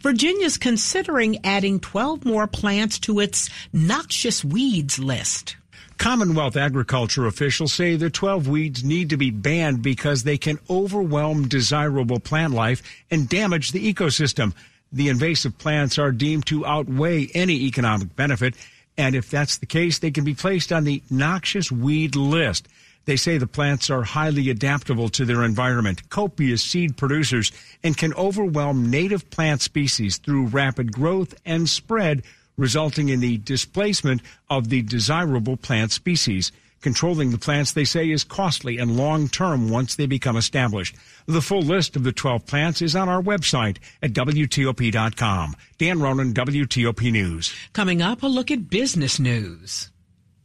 Virginia's 0.00 0.56
considering 0.56 1.44
adding 1.44 1.80
12 1.80 2.24
more 2.24 2.46
plants 2.46 2.98
to 3.00 3.20
its 3.20 3.50
noxious 3.72 4.44
weeds 4.44 4.98
list. 4.98 5.56
Commonwealth 5.96 6.56
agriculture 6.56 7.26
officials 7.26 7.72
say 7.72 7.96
the 7.96 8.10
12 8.10 8.48
weeds 8.48 8.84
need 8.84 9.10
to 9.10 9.16
be 9.16 9.30
banned 9.30 9.80
because 9.82 10.22
they 10.22 10.36
can 10.36 10.58
overwhelm 10.68 11.48
desirable 11.48 12.18
plant 12.18 12.52
life 12.52 12.82
and 13.10 13.28
damage 13.28 13.72
the 13.72 13.94
ecosystem. 13.94 14.52
The 14.92 15.08
invasive 15.08 15.56
plants 15.58 15.98
are 15.98 16.12
deemed 16.12 16.46
to 16.46 16.66
outweigh 16.66 17.28
any 17.34 17.64
economic 17.64 18.14
benefit, 18.16 18.54
and 18.96 19.14
if 19.14 19.30
that's 19.30 19.58
the 19.58 19.66
case, 19.66 19.98
they 19.98 20.10
can 20.10 20.24
be 20.24 20.34
placed 20.34 20.72
on 20.72 20.84
the 20.84 21.02
noxious 21.10 21.70
weed 21.70 22.16
list. 22.16 22.68
They 23.04 23.16
say 23.16 23.36
the 23.36 23.46
plants 23.46 23.90
are 23.90 24.02
highly 24.02 24.48
adaptable 24.48 25.08
to 25.10 25.24
their 25.24 25.44
environment, 25.44 26.08
copious 26.08 26.62
seed 26.62 26.96
producers, 26.96 27.52
and 27.82 27.96
can 27.96 28.14
overwhelm 28.14 28.90
native 28.90 29.28
plant 29.30 29.60
species 29.60 30.16
through 30.16 30.46
rapid 30.46 30.92
growth 30.92 31.34
and 31.44 31.68
spread, 31.68 32.22
resulting 32.56 33.10
in 33.10 33.20
the 33.20 33.38
displacement 33.38 34.22
of 34.48 34.68
the 34.68 34.82
desirable 34.82 35.56
plant 35.56 35.92
species. 35.92 36.50
Controlling 36.80 37.30
the 37.30 37.38
plants, 37.38 37.72
they 37.72 37.84
say, 37.84 38.10
is 38.10 38.24
costly 38.24 38.76
and 38.76 38.96
long 38.96 39.28
term 39.28 39.70
once 39.70 39.94
they 39.94 40.04
become 40.04 40.36
established. 40.36 40.94
The 41.24 41.40
full 41.40 41.62
list 41.62 41.96
of 41.96 42.04
the 42.04 42.12
12 42.12 42.44
plants 42.46 42.82
is 42.82 42.94
on 42.94 43.08
our 43.08 43.22
website 43.22 43.78
at 44.02 44.12
WTOP.com. 44.12 45.56
Dan 45.78 46.00
Ronan, 46.00 46.34
WTOP 46.34 47.10
News. 47.10 47.54
Coming 47.72 48.02
up, 48.02 48.22
a 48.22 48.26
look 48.26 48.50
at 48.50 48.68
business 48.68 49.18
news. 49.18 49.90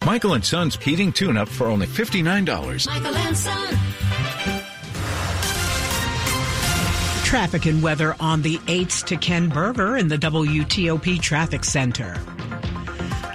Michael 0.09 0.33
and 0.33 0.43
Son's 0.43 0.75
heating 0.75 1.13
tune 1.13 1.37
up 1.37 1.47
for 1.47 1.67
only 1.67 1.85
$59. 1.85 2.87
Michael 2.87 3.15
and 3.15 3.37
Son. 3.37 3.77
Traffic 7.23 7.67
and 7.67 7.83
weather 7.83 8.15
on 8.19 8.41
the 8.41 8.57
8th 8.57 9.05
to 9.05 9.17
Ken 9.17 9.49
Berger 9.49 9.97
in 9.97 10.07
the 10.07 10.17
WTOP 10.17 11.21
Traffic 11.21 11.63
Center. 11.63 12.19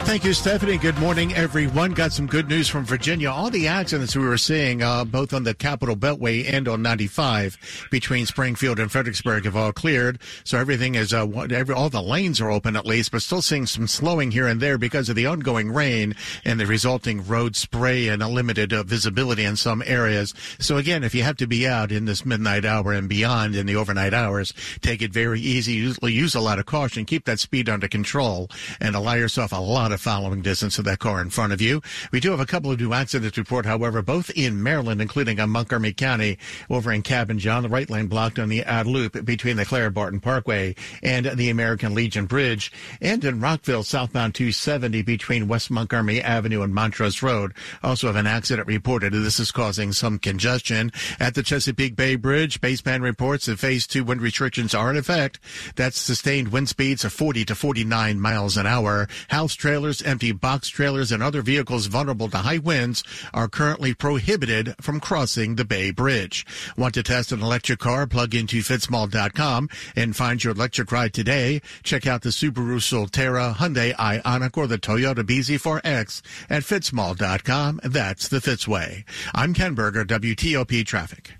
Thank 0.05 0.25
you, 0.25 0.35
Stephanie. 0.35 0.77
Good 0.77 0.99
morning, 0.99 1.35
everyone. 1.35 1.93
Got 1.93 2.13
some 2.13 2.27
good 2.27 2.47
news 2.47 2.69
from 2.69 2.85
Virginia. 2.85 3.31
All 3.31 3.51
the 3.51 3.67
accidents 3.67 4.15
we 4.15 4.25
were 4.25 4.37
seeing, 4.37 4.83
uh, 4.83 5.05
both 5.05 5.33
on 5.33 5.45
the 5.45 5.55
Capital 5.55 5.97
Beltway 5.97 6.49
and 6.53 6.69
on 6.69 6.83
95 6.83 7.89
between 7.91 8.27
Springfield 8.27 8.79
and 8.79 8.93
Fredericksburg 8.93 9.47
have 9.47 9.57
all 9.57 9.73
cleared. 9.73 10.21
So 10.45 10.59
everything 10.59 10.95
is, 10.95 11.13
uh, 11.15 11.27
every, 11.51 11.75
all 11.75 11.89
the 11.89 12.03
lanes 12.03 12.41
are 12.41 12.51
open 12.51 12.77
at 12.77 12.87
least, 12.87 13.13
but 13.13 13.23
still 13.23 13.43
seeing 13.43 13.65
some 13.65 13.89
slowing 13.89 14.31
here 14.31 14.47
and 14.47 14.61
there 14.61 14.77
because 14.79 15.09
of 15.09 15.17
the 15.17 15.27
ongoing 15.27 15.73
rain 15.73 16.15
and 16.45 16.61
the 16.61 16.67
resulting 16.67 17.27
road 17.27 17.57
spray 17.57 18.07
and 18.07 18.23
a 18.23 18.29
limited 18.29 18.73
uh, 18.73 18.83
visibility 18.83 19.43
in 19.43 19.57
some 19.57 19.83
areas. 19.85 20.35
So 20.61 20.77
again, 20.77 21.03
if 21.03 21.15
you 21.15 21.23
have 21.25 21.39
to 21.39 21.49
be 21.49 21.67
out 21.67 21.91
in 21.91 22.05
this 22.05 22.27
midnight 22.27 22.67
hour 22.67 22.93
and 22.93 23.09
beyond 23.09 23.57
in 23.57 23.67
the 23.67 23.77
overnight 23.77 24.13
hours, 24.15 24.53
take 24.81 25.01
it 25.01 25.15
very 25.15 25.41
easy. 25.41 25.73
Use, 25.73 25.99
use 26.03 26.35
a 26.35 26.41
lot 26.41 26.59
of 26.59 26.67
caution. 26.67 27.07
Keep 27.07 27.25
that 27.25 27.41
speed 27.41 27.71
under 27.71 27.89
control 27.89 28.49
and 28.81 28.95
allow 28.95 29.15
yourself 29.15 29.51
a 29.51 29.57
lot 29.57 29.91
of 29.91 29.94
following 29.99 30.43
distance 30.43 30.79
of 30.79 30.85
that 30.85 30.99
car 30.99 31.21
in 31.21 31.31
front 31.31 31.53
of 31.53 31.61
you. 31.61 31.81
We 32.13 32.21
do 32.21 32.31
have 32.31 32.41
a 32.41 32.47
couple 32.47 32.71
of 32.71 32.81
new 32.81 32.93
accidents 32.93 33.39
report, 33.39 33.67
however, 33.67 34.03
both 34.03 34.31
in 34.31 34.63
Maryland, 34.63 35.01
including 35.01 35.41
on 35.41 35.51
Montgomery 35.51 35.93
County 35.93 36.39
over 36.71 36.93
in 36.93 37.03
Cabin 37.03 37.39
John, 37.39 37.63
the 37.63 37.69
right 37.69 37.89
lane 37.89 38.07
blocked 38.07 38.39
on 38.39 38.49
the 38.49 38.63
ad 38.63 38.87
loop 38.87 39.25
between 39.25 39.57
the 39.57 39.65
Clara 39.65 39.91
Barton 39.91 40.21
Parkway 40.21 40.75
and 41.03 41.27
the 41.27 41.51
American 41.51 41.95
Legion 41.95 42.27
Bridge, 42.27 42.73
and 43.01 43.25
in 43.25 43.41
Rockville, 43.41 43.85
southbound 43.85 44.35
270 44.35 45.03
between 45.03 45.49
West 45.49 45.71
Montgomery 45.71 46.21
Avenue 46.21 46.63
and 46.63 46.75
Montrose 46.75 47.23
Road. 47.23 47.53
Also 47.83 48.07
have 48.07 48.17
an 48.17 48.27
accident 48.27 48.67
reported. 48.67 49.13
This 49.13 49.39
is 49.39 49.53
causing 49.53 49.93
some 49.93 50.19
congestion 50.19 50.91
at 51.21 51.35
the 51.35 51.43
Chesapeake 51.43 51.97
Bay 51.97 52.17
Bridge. 52.17 52.61
Baseband 52.61 53.03
reports 53.03 53.47
that 53.47 53.59
phase 53.59 53.87
two 53.87 54.05
wind 54.05 54.21
restrictions 54.21 54.75
are 54.75 54.91
in 54.91 54.97
effect. 54.97 55.39
That's 55.77 55.99
sustained 55.99 56.49
wind 56.49 56.69
speeds 56.69 57.05
of 57.05 57.13
40 57.13 57.45
to 57.47 57.55
49 57.55 58.21
miles 58.21 58.57
an 58.57 58.67
hour. 58.67 59.09
House 59.29 59.55
trailers 59.55 59.84
trailers, 59.85 60.03
empty 60.03 60.33
box 60.33 60.69
trailers, 60.69 61.13
and 61.13 61.23
other 61.23 61.43
vehicles 61.43 61.87
vulnerable 61.87 62.31
to 62.31 62.39
high 62.39 62.57
winds 62.57 63.05
are 63.35 63.49
currently 63.49 63.93
prohibited 63.93 64.75
from 64.81 64.99
crossing 64.99 65.57
the 65.57 65.65
Bay 65.65 65.91
Bridge. 65.91 66.47
Want 66.75 66.95
to 66.95 67.03
test 67.03 67.33
an 67.33 67.43
electric 67.43 67.81
car? 67.81 68.07
Plug 68.07 68.35
into 68.35 68.63
fitzmall.com 68.63 69.69
and 69.95 70.17
find 70.17 70.43
your 70.43 70.55
electric 70.55 70.91
ride 70.91 71.13
today. 71.13 71.61
Check 71.83 72.07
out 72.07 72.23
the 72.23 72.31
Subaru 72.31 72.81
Solterra, 72.81 73.55
Hyundai 73.55 73.95
Ioniq, 73.95 74.57
or 74.57 74.67
the 74.67 74.79
Toyota 74.79 75.23
BZ4X 75.23 76.23
at 76.49 76.63
fitzmall.com. 76.63 77.81
That's 77.85 78.29
the 78.29 78.39
Fitzway. 78.39 79.05
I'm 79.35 79.53
Ken 79.53 79.75
Berger, 79.75 80.07
WTOP 80.07 80.87
Traffic. 80.87 81.35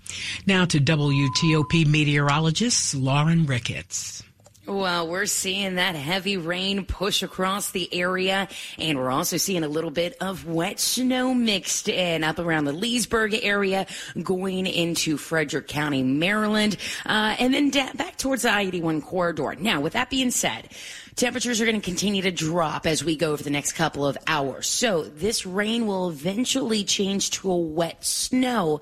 Now 0.45 0.65
to 0.65 0.79
WTOP 0.79 1.87
meteorologist 1.87 2.93
Lauren 2.93 3.47
Ricketts. 3.47 4.24
Well, 4.67 5.07
we're 5.07 5.27
seeing 5.27 5.75
that 5.75 5.93
heavy 5.93 6.37
rain 6.37 6.85
push 6.85 7.21
across 7.21 7.69
the 7.69 7.93
area, 7.93 8.47
and 8.79 8.97
we're 8.97 9.11
also 9.11 9.37
seeing 9.37 9.63
a 9.63 9.67
little 9.67 9.91
bit 9.91 10.17
of 10.19 10.47
wet 10.47 10.79
snow 10.79 11.35
mixed 11.35 11.87
in 11.87 12.23
up 12.23 12.39
around 12.39 12.65
the 12.65 12.73
Leesburg 12.73 13.35
area, 13.43 13.85
going 14.23 14.65
into 14.65 15.17
Frederick 15.17 15.67
County, 15.67 16.01
Maryland, 16.01 16.77
uh, 17.05 17.35
and 17.37 17.53
then 17.53 17.69
da- 17.69 17.93
back 17.93 18.17
towards 18.17 18.41
the 18.41 18.51
I-81 18.51 19.03
corridor. 19.03 19.55
Now, 19.59 19.81
with 19.81 19.93
that 19.93 20.09
being 20.09 20.31
said, 20.31 20.69
Temperatures 21.15 21.61
are 21.61 21.65
going 21.65 21.79
to 21.79 21.85
continue 21.85 22.21
to 22.23 22.31
drop 22.31 22.85
as 22.85 23.01
we 23.01 23.15
go 23.15 23.31
over 23.31 23.41
the 23.41 23.49
next 23.49 23.71
couple 23.71 24.05
of 24.05 24.17
hours. 24.27 24.67
So 24.67 25.03
this 25.03 25.45
rain 25.45 25.87
will 25.87 26.09
eventually 26.09 26.83
change 26.83 27.31
to 27.31 27.49
a 27.49 27.57
wet 27.57 28.03
snow, 28.03 28.81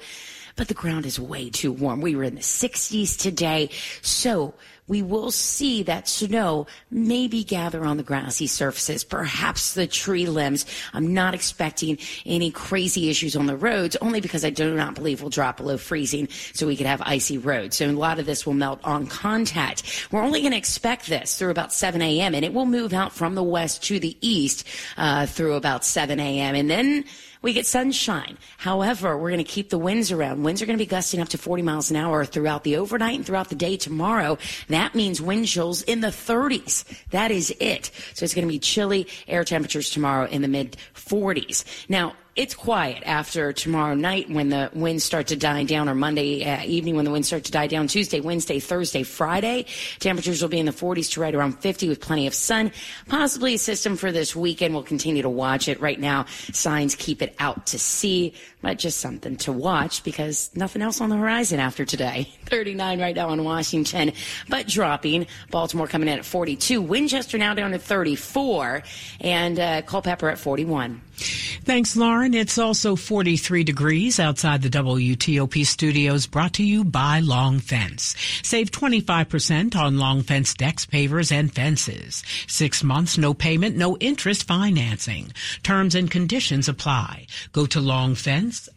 but 0.55 0.67
the 0.67 0.73
ground 0.73 1.05
is 1.05 1.19
way 1.19 1.51
too 1.51 1.71
warm. 1.71 2.01
We 2.01 2.15
were 2.15 2.23
in 2.23 2.33
the 2.33 2.41
60s 2.41 3.19
today. 3.19 3.69
So 4.01 4.55
we 4.87 5.01
will 5.01 5.31
see 5.31 5.83
that 5.83 6.07
snow 6.07 6.67
maybe 6.91 7.43
gather 7.43 7.85
on 7.85 7.97
the 7.97 8.03
grassy 8.03 8.47
surfaces, 8.47 9.03
perhaps 9.03 9.73
the 9.73 9.87
tree 9.87 10.25
limbs. 10.25 10.65
I'm 10.93 11.13
not 11.13 11.33
expecting 11.33 11.97
any 12.25 12.51
crazy 12.51 13.09
issues 13.09 13.35
on 13.35 13.45
the 13.45 13.55
roads, 13.55 13.95
only 13.97 14.21
because 14.21 14.43
I 14.43 14.49
do 14.49 14.75
not 14.75 14.95
believe 14.95 15.21
we'll 15.21 15.29
drop 15.29 15.57
below 15.57 15.77
freezing 15.77 16.27
so 16.53 16.67
we 16.67 16.75
could 16.75 16.87
have 16.87 17.01
icy 17.05 17.37
roads. 17.37 17.77
So 17.77 17.89
a 17.89 17.91
lot 17.91 18.19
of 18.19 18.25
this 18.25 18.45
will 18.45 18.53
melt 18.53 18.79
on 18.83 19.07
contact. 19.07 20.07
We're 20.11 20.23
only 20.23 20.41
going 20.41 20.51
to 20.51 20.57
expect 20.57 21.07
this 21.07 21.37
through 21.37 21.51
about 21.51 21.71
7 21.71 22.01
a.m. 22.01 22.35
and 22.35 22.43
it 22.43 22.53
will 22.53 22.65
move 22.65 22.93
out 22.93 23.13
from 23.13 23.35
the 23.35 23.43
west 23.43 23.83
to 23.83 23.99
the 23.99 24.17
east 24.21 24.67
uh, 24.97 25.25
through 25.25 25.53
about 25.53 25.85
7 25.85 26.19
a.m. 26.19 26.55
And 26.55 26.69
then 26.69 27.05
we 27.43 27.53
get 27.53 27.67
sunshine. 27.67 28.37
However, 28.57 29.15
we're 29.17 29.29
going 29.29 29.43
to 29.43 29.51
keep 29.51 29.69
the 29.69 29.77
winds 29.77 30.11
around. 30.11 30.41
Winds 30.43 30.61
are 30.61 30.65
going 30.65 30.77
to 30.77 30.83
be 30.83 30.89
gusting 30.89 31.19
up 31.19 31.29
to 31.29 31.37
40 31.37 31.61
miles 31.61 31.91
an 31.91 31.97
hour 31.97 32.25
throughout 32.25 32.63
the 32.63 32.77
overnight 32.77 33.17
and 33.17 33.25
throughout 33.25 33.49
the 33.49 33.55
day 33.55 33.77
tomorrow. 33.77 34.37
That 34.69 34.95
means 34.95 35.21
wind 35.21 35.45
chills 35.47 35.83
in 35.83 35.99
the 35.99 36.07
30s. 36.07 36.85
That 37.09 37.29
is 37.29 37.53
it. 37.59 37.91
So 38.15 38.23
it's 38.23 38.33
going 38.33 38.47
to 38.47 38.51
be 38.51 38.59
chilly 38.59 39.07
air 39.27 39.43
temperatures 39.43 39.91
tomorrow 39.91 40.25
in 40.25 40.41
the 40.41 40.47
mid 40.47 40.77
40s. 40.95 41.65
Now, 41.89 42.13
it's 42.35 42.55
quiet 42.55 43.03
after 43.05 43.53
tomorrow 43.53 43.93
night 43.93 44.27
when 44.27 44.49
the 44.49 44.69
winds 44.73 45.03
start 45.03 45.27
to 45.27 45.35
die 45.35 45.63
down, 45.63 45.87
or 45.87 45.93
Monday 45.93 46.43
uh, 46.43 46.63
evening 46.63 46.95
when 46.95 47.05
the 47.05 47.11
winds 47.11 47.27
start 47.27 47.43
to 47.43 47.51
die 47.51 47.67
down. 47.67 47.85
Tuesday, 47.87 48.21
Wednesday, 48.21 48.59
Thursday, 48.59 49.03
Friday, 49.03 49.65
temperatures 49.99 50.41
will 50.41 50.49
be 50.49 50.59
in 50.59 50.65
the 50.65 50.71
40s 50.71 51.11
to 51.11 51.21
right 51.21 51.35
around 51.35 51.53
50 51.59 51.89
with 51.89 52.01
plenty 52.01 52.25
of 52.25 52.33
sun. 52.33 52.71
Possibly 53.07 53.53
a 53.53 53.57
system 53.59 53.95
for 53.95 54.11
this 54.11 54.35
weekend. 54.35 54.73
We'll 54.73 54.83
continue 54.83 55.21
to 55.21 55.29
watch 55.29 55.67
it. 55.67 55.79
Right 55.79 55.99
now, 55.99 56.25
signs 56.51 56.95
keep 56.95 57.21
it 57.21 57.35
out 57.37 57.67
to 57.67 57.77
sea, 57.77 58.33
but 58.63 58.79
just 58.79 58.99
something 58.99 59.35
to 59.37 59.51
watch 59.51 60.03
because 60.03 60.49
nothing 60.55 60.81
else 60.81 61.01
on 61.01 61.09
the 61.09 61.17
horizon 61.17 61.59
after 61.59 61.85
today. 61.85 62.33
39 62.45 62.99
right 62.99 63.15
now 63.15 63.31
in 63.31 63.43
Washington, 63.43 64.11
but 64.49 64.67
dropping. 64.67 65.27
Baltimore 65.51 65.87
coming 65.87 66.07
in 66.07 66.17
at 66.17 66.25
42. 66.25 66.81
Winchester 66.81 67.37
now 67.37 67.53
down 67.53 67.71
to 67.71 67.79
34, 67.79 68.81
and 69.21 69.59
uh, 69.59 69.81
Culpeper 69.83 70.29
at 70.29 70.39
41. 70.39 71.01
Thanks, 71.15 71.95
Lauren. 71.95 72.33
It's 72.33 72.57
also 72.57 72.95
43 72.95 73.63
degrees 73.63 74.19
outside 74.19 74.61
the 74.61 74.69
WTOP 74.69 75.65
studios 75.65 76.27
brought 76.27 76.53
to 76.53 76.63
you 76.63 76.83
by 76.83 77.19
Long 77.19 77.59
Fence. 77.59 78.15
Save 78.41 78.71
25% 78.71 79.75
on 79.75 79.97
Long 79.97 80.23
Fence 80.23 80.53
decks, 80.53 80.85
pavers, 80.85 81.31
and 81.31 81.53
fences. 81.53 82.23
Six 82.47 82.83
months, 82.83 83.17
no 83.17 83.33
payment, 83.33 83.77
no 83.77 83.97
interest 83.97 84.47
financing. 84.47 85.31
Terms 85.63 85.95
and 85.95 86.09
conditions 86.11 86.67
apply. 86.67 87.27
Go 87.51 87.65
to 87.67 87.79
longfence.com. 87.79 88.69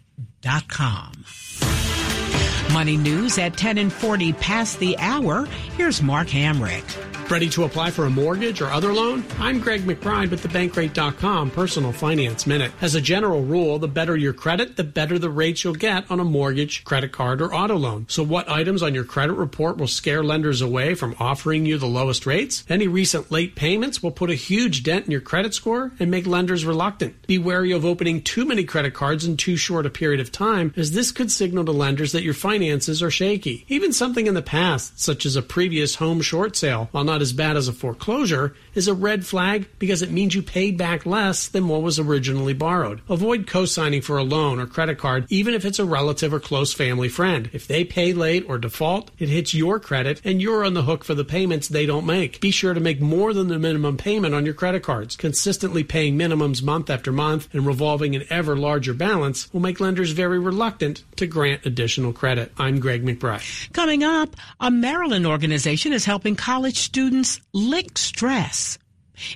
Money 2.73 2.97
news 2.97 3.38
at 3.38 3.57
10 3.57 3.78
and 3.78 3.93
40 3.93 4.33
past 4.35 4.78
the 4.78 4.99
hour. 4.99 5.47
Here's 5.76 6.02
Mark 6.02 6.28
Hamrick. 6.28 7.15
Ready 7.28 7.49
to 7.50 7.64
apply 7.64 7.90
for 7.90 8.04
a 8.04 8.11
mortgage 8.11 8.61
or 8.61 8.68
other 8.68 8.92
loan? 8.92 9.25
I'm 9.40 9.59
Greg 9.59 9.80
McBride 9.80 10.30
with 10.30 10.45
thebankrate.com 10.45 11.50
Personal 11.50 11.90
Finance 11.92 12.47
Minute. 12.47 12.71
As 12.80 12.95
a 12.95 13.00
general 13.00 13.42
rule, 13.42 13.80
the 13.80 13.88
better 13.88 14.16
your 14.16 14.33
credit, 14.33 14.76
the 14.76 14.85
better 14.85 15.18
the 15.18 15.28
rates 15.28 15.64
you'll 15.64 15.75
get 15.75 16.09
on 16.09 16.21
a 16.21 16.25
mortgage, 16.25 16.85
credit 16.85 17.11
card, 17.11 17.42
or 17.42 17.52
auto 17.52 17.75
loan. 17.75 18.06
So 18.09 18.23
what 18.23 18.49
items 18.49 18.80
on 18.80 18.95
your 18.95 19.02
credit 19.02 19.33
report 19.33 19.76
will 19.76 19.88
scare 19.88 20.23
lenders 20.23 20.61
away 20.61 20.95
from 20.95 21.16
offering 21.18 21.66
you 21.66 21.78
the 21.78 21.87
lowest 21.87 22.26
rates? 22.26 22.64
Any 22.68 22.87
recent 22.87 23.33
late 23.33 23.56
payments 23.56 24.04
will 24.04 24.12
put 24.12 24.30
a 24.30 24.37
huge 24.37 24.85
dent 24.85 25.06
in 25.06 25.11
your 25.11 25.21
credit 25.21 25.52
score 25.52 25.90
and 25.99 26.12
make 26.12 26.28
lenders 26.28 26.64
reluctant. 26.64 27.26
Be 27.26 27.38
wary 27.38 27.73
of 27.73 27.85
opening 27.85 28.23
too 28.23 28.45
many 28.45 28.62
credit 28.62 28.95
cards 28.95 29.25
in 29.25 29.37
too 29.37 29.56
short 29.56 29.85
a 29.85 29.90
period 29.90 30.21
of 30.21 30.30
time, 30.30 30.73
as 30.76 30.92
this 30.92 31.11
could 31.11 31.33
signal 31.33 31.64
to 31.64 31.73
lenders 31.73 32.12
that 32.12 32.23
your 32.23 32.35
finances 32.35 33.02
are 33.02 33.11
shaky. 33.11 33.64
Even 33.66 33.92
something 33.92 34.28
in 34.28 34.35
the 34.35 34.42
past, 34.42 35.00
such 35.00 35.26
as 35.26 35.35
a 35.35 35.42
previous 35.42 35.97
home 35.97 36.21
short 36.21 36.54
sale, 36.54 36.88
while 36.92 37.02
not 37.02 37.15
not 37.16 37.23
as 37.23 37.32
bad 37.32 37.56
as 37.56 37.66
a 37.66 37.73
foreclosure, 37.73 38.54
is 38.75 38.88
a 38.88 38.92
red 38.92 39.25
flag 39.25 39.66
because 39.78 40.02
it 40.02 40.11
means 40.11 40.35
you 40.35 40.42
paid 40.42 40.76
back 40.76 41.06
less 41.06 41.49
than 41.49 41.66
what 41.66 41.80
was 41.80 41.99
originally 41.99 42.52
borrowed. 42.52 43.00
Avoid 43.08 43.46
co-signing 43.46 44.02
for 44.02 44.18
a 44.18 44.23
loan 44.23 44.61
or 44.61 44.66
credit 44.66 44.99
card 44.99 45.25
even 45.30 45.54
if 45.54 45.64
it's 45.64 45.78
a 45.78 45.87
relative 45.87 46.35
or 46.35 46.40
close 46.40 46.75
family 46.75 47.08
friend. 47.08 47.49
If 47.54 47.66
they 47.66 47.85
pay 47.85 48.12
late 48.12 48.44
or 48.46 48.58
default, 48.58 49.12
it 49.18 49.30
hits 49.30 49.54
your 49.54 49.80
credit 49.80 50.20
and 50.25 50.42
you're 50.42 50.62
on 50.62 50.75
the 50.75 50.82
hook 50.82 51.04
for 51.04 51.14
the 51.14 51.25
payments 51.25 51.68
they 51.68 51.87
don't 51.87 52.04
make. 52.04 52.38
Be 52.38 52.50
sure 52.50 52.75
to 52.75 52.80
make 52.80 53.00
more 53.00 53.32
than 53.32 53.49
the 53.49 53.58
minimum 53.58 53.96
payment 53.96 54.35
on 54.35 54.44
your 54.44 54.52
credit 54.52 54.82
cards. 54.82 55.16
Consistently 55.16 55.85
paying 55.85 56.18
minimums 56.18 56.62
month 56.62 56.90
after 56.90 57.12
month 57.12 57.49
and 57.54 57.66
revolving 57.66 58.14
an 58.14 58.25
ever 58.28 58.56
larger 58.56 58.92
balance 58.92 59.50
will 59.54 59.61
make 59.61 59.80
lenders 59.80 60.11
very 60.11 60.38
reluctant 60.38 61.02
to 61.16 61.26
grant 61.26 61.64
additional 61.64 62.12
credit. 62.12 62.52
I'm 62.58 62.78
Greg 62.78 63.06
McBride. 63.06 63.73
Coming 63.73 64.04
up, 64.04 64.37
a 64.61 64.70
Maryland 64.70 65.26
organization 65.26 65.94
is 65.94 66.04
helping 66.04 66.37
college 66.37 66.76
students 66.76 67.06
lick 67.53 67.99
stress 67.99 68.79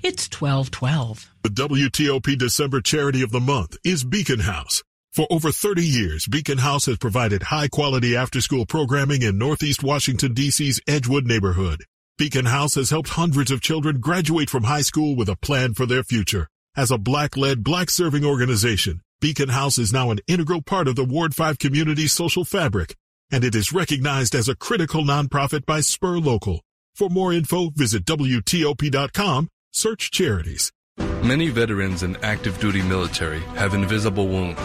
It's 0.02 0.28
1212. 0.30 1.30
The 1.42 1.48
WTOP 1.48 2.36
December 2.36 2.80
charity 2.80 3.22
of 3.22 3.30
the 3.30 3.40
month 3.40 3.76
is 3.84 4.04
Beacon 4.04 4.40
House. 4.40 4.82
For 5.12 5.26
over 5.30 5.50
30 5.50 5.84
years, 5.84 6.26
Beacon 6.26 6.58
House 6.58 6.86
has 6.86 6.98
provided 6.98 7.44
high 7.44 7.68
quality 7.68 8.14
after 8.16 8.40
school 8.40 8.66
programming 8.66 9.22
in 9.22 9.38
Northeast 9.38 9.82
Washington, 9.82 10.34
D.C.'s 10.34 10.80
Edgewood 10.86 11.26
neighborhood. 11.26 11.84
Beacon 12.18 12.46
House 12.46 12.74
has 12.74 12.90
helped 12.90 13.10
hundreds 13.10 13.50
of 13.50 13.62
children 13.62 14.00
graduate 14.00 14.50
from 14.50 14.64
high 14.64 14.82
school 14.82 15.16
with 15.16 15.28
a 15.28 15.36
plan 15.36 15.74
for 15.74 15.86
their 15.86 16.02
future. 16.02 16.48
As 16.76 16.90
a 16.90 16.98
black-led, 16.98 17.64
black-serving 17.64 18.24
organization, 18.24 19.00
Beacon 19.20 19.48
House 19.48 19.78
is 19.78 19.92
now 19.92 20.10
an 20.10 20.20
integral 20.26 20.62
part 20.62 20.88
of 20.88 20.96
the 20.96 21.04
Ward 21.04 21.34
5 21.34 21.58
community's 21.58 22.12
social 22.12 22.44
fabric, 22.44 22.96
and 23.32 23.44
it 23.44 23.54
is 23.54 23.72
recognized 23.72 24.34
as 24.34 24.48
a 24.48 24.54
critical 24.54 25.02
nonprofit 25.02 25.64
by 25.64 25.80
Spur 25.80 26.18
Local. 26.18 26.60
For 27.00 27.08
more 27.08 27.32
info, 27.32 27.70
visit 27.70 28.04
WTOP.com, 28.04 29.48
search 29.72 30.10
charities. 30.10 30.70
Many 31.22 31.48
veterans 31.48 32.02
and 32.02 32.18
active 32.22 32.60
duty 32.60 32.82
military 32.82 33.40
have 33.56 33.72
invisible 33.72 34.28
wounds 34.28 34.60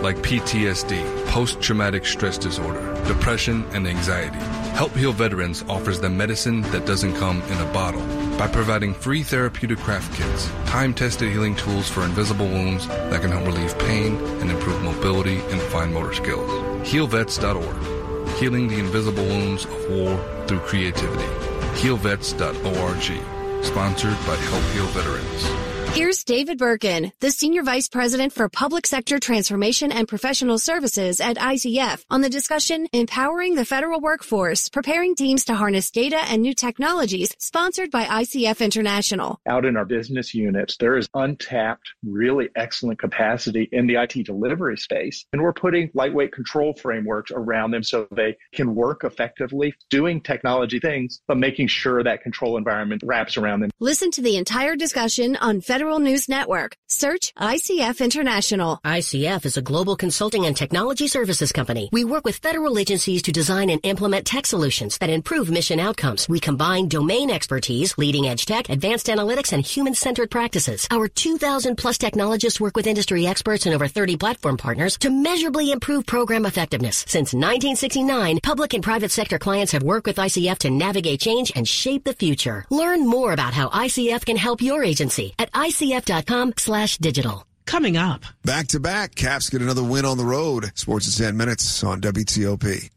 like 0.00 0.14
PTSD, 0.18 1.26
post-traumatic 1.26 2.06
stress 2.06 2.38
disorder, 2.38 2.94
depression, 3.08 3.64
and 3.72 3.88
anxiety. 3.88 4.38
Help 4.76 4.94
Heal 4.94 5.10
Veterans 5.10 5.64
offers 5.68 5.98
them 5.98 6.16
medicine 6.16 6.60
that 6.70 6.86
doesn't 6.86 7.16
come 7.16 7.42
in 7.42 7.58
a 7.58 7.72
bottle 7.72 8.06
by 8.38 8.46
providing 8.46 8.94
free 8.94 9.24
therapeutic 9.24 9.78
craft 9.78 10.16
kits, 10.16 10.48
time-tested 10.66 11.32
healing 11.32 11.56
tools 11.56 11.88
for 11.88 12.04
invisible 12.04 12.46
wounds 12.46 12.86
that 12.86 13.20
can 13.20 13.32
help 13.32 13.44
relieve 13.46 13.76
pain 13.80 14.14
and 14.40 14.48
improve 14.48 14.80
mobility 14.82 15.40
and 15.40 15.60
fine 15.62 15.92
motor 15.92 16.14
skills. 16.14 16.48
HealVets.org, 16.88 18.28
healing 18.36 18.68
the 18.68 18.78
invisible 18.78 19.24
wounds 19.24 19.64
of 19.64 19.90
war 19.90 20.44
through 20.46 20.60
creativity. 20.60 21.59
HealVets.org, 21.80 23.64
sponsored 23.64 24.26
by 24.26 24.36
Help 24.36 24.62
Heal 24.74 24.86
Veterans. 24.88 25.69
Here's 25.92 26.22
David 26.22 26.56
Birkin, 26.56 27.12
the 27.18 27.32
Senior 27.32 27.64
Vice 27.64 27.88
President 27.88 28.32
for 28.32 28.48
Public 28.48 28.86
Sector 28.86 29.18
Transformation 29.18 29.90
and 29.90 30.06
Professional 30.06 30.56
Services 30.56 31.20
at 31.20 31.36
ICF, 31.36 32.04
on 32.08 32.20
the 32.20 32.30
discussion 32.30 32.86
Empowering 32.92 33.56
the 33.56 33.64
Federal 33.64 34.00
Workforce, 34.00 34.68
Preparing 34.68 35.16
Teams 35.16 35.44
to 35.46 35.54
Harness 35.54 35.90
Data 35.90 36.18
and 36.28 36.42
New 36.42 36.54
Technologies, 36.54 37.34
sponsored 37.40 37.90
by 37.90 38.04
ICF 38.04 38.60
International. 38.64 39.40
Out 39.48 39.64
in 39.64 39.76
our 39.76 39.84
business 39.84 40.32
units, 40.32 40.76
there 40.76 40.96
is 40.96 41.08
untapped, 41.14 41.88
really 42.04 42.48
excellent 42.54 43.00
capacity 43.00 43.68
in 43.72 43.88
the 43.88 43.96
IT 43.96 44.24
delivery 44.24 44.78
space. 44.78 45.26
And 45.32 45.42
we're 45.42 45.52
putting 45.52 45.90
lightweight 45.92 46.32
control 46.32 46.72
frameworks 46.72 47.32
around 47.32 47.72
them 47.72 47.82
so 47.82 48.06
they 48.12 48.36
can 48.52 48.76
work 48.76 49.02
effectively 49.02 49.74
doing 49.90 50.20
technology 50.20 50.78
things, 50.78 51.20
but 51.26 51.36
making 51.36 51.66
sure 51.66 52.04
that 52.04 52.22
control 52.22 52.56
environment 52.56 53.02
wraps 53.04 53.36
around 53.36 53.58
them. 53.58 53.70
Listen 53.80 54.12
to 54.12 54.22
the 54.22 54.36
entire 54.36 54.76
discussion 54.76 55.34
on 55.36 55.60
Federal 55.60 55.79
Federal 55.80 55.98
News 55.98 56.28
Network. 56.28 56.76
Search 56.88 57.32
ICF 57.38 58.04
International. 58.04 58.80
ICF 58.84 59.46
is 59.46 59.56
a 59.56 59.62
global 59.62 59.96
consulting 59.96 60.44
and 60.44 60.54
technology 60.54 61.08
services 61.08 61.52
company. 61.52 61.88
We 61.90 62.04
work 62.04 62.26
with 62.26 62.36
federal 62.36 62.78
agencies 62.78 63.22
to 63.22 63.32
design 63.32 63.70
and 63.70 63.80
implement 63.82 64.26
tech 64.26 64.44
solutions 64.44 64.98
that 64.98 65.08
improve 65.08 65.50
mission 65.50 65.80
outcomes. 65.80 66.28
We 66.28 66.38
combine 66.38 66.88
domain 66.88 67.30
expertise, 67.30 67.96
leading 67.96 68.28
edge 68.28 68.44
tech, 68.44 68.68
advanced 68.68 69.06
analytics, 69.06 69.54
and 69.54 69.64
human-centered 69.64 70.30
practices. 70.30 70.86
Our 70.90 71.08
2,000 71.08 71.76
plus 71.76 71.96
technologists 71.96 72.60
work 72.60 72.76
with 72.76 72.86
industry 72.86 73.26
experts 73.26 73.64
and 73.64 73.74
over 73.74 73.88
30 73.88 74.18
platform 74.18 74.58
partners 74.58 74.98
to 74.98 75.08
measurably 75.08 75.72
improve 75.72 76.04
program 76.04 76.44
effectiveness. 76.44 77.06
Since 77.08 77.32
1969, 77.32 78.40
public 78.42 78.74
and 78.74 78.84
private 78.84 79.12
sector 79.12 79.38
clients 79.38 79.72
have 79.72 79.82
worked 79.82 80.08
with 80.08 80.16
ICF 80.16 80.58
to 80.58 80.70
navigate 80.70 81.20
change 81.20 81.52
and 81.56 81.66
shape 81.66 82.04
the 82.04 82.12
future. 82.12 82.66
Learn 82.68 83.06
more 83.06 83.32
about 83.32 83.54
how 83.54 83.70
ICF 83.70 84.26
can 84.26 84.36
help 84.36 84.60
your 84.60 84.84
agency 84.84 85.32
at 85.38 85.50
ICF 85.52 85.69
icf.com 85.70 86.54
slash 86.56 86.98
digital. 86.98 87.44
Coming 87.66 87.96
up. 87.96 88.24
Back 88.44 88.68
to 88.68 88.80
back, 88.80 89.14
Caps 89.14 89.48
get 89.48 89.62
another 89.62 89.84
win 89.84 90.04
on 90.04 90.18
the 90.18 90.24
road. 90.24 90.72
Sports 90.74 91.18
in 91.18 91.24
10 91.24 91.36
minutes 91.36 91.84
on 91.84 92.00
WTOP. 92.00 92.90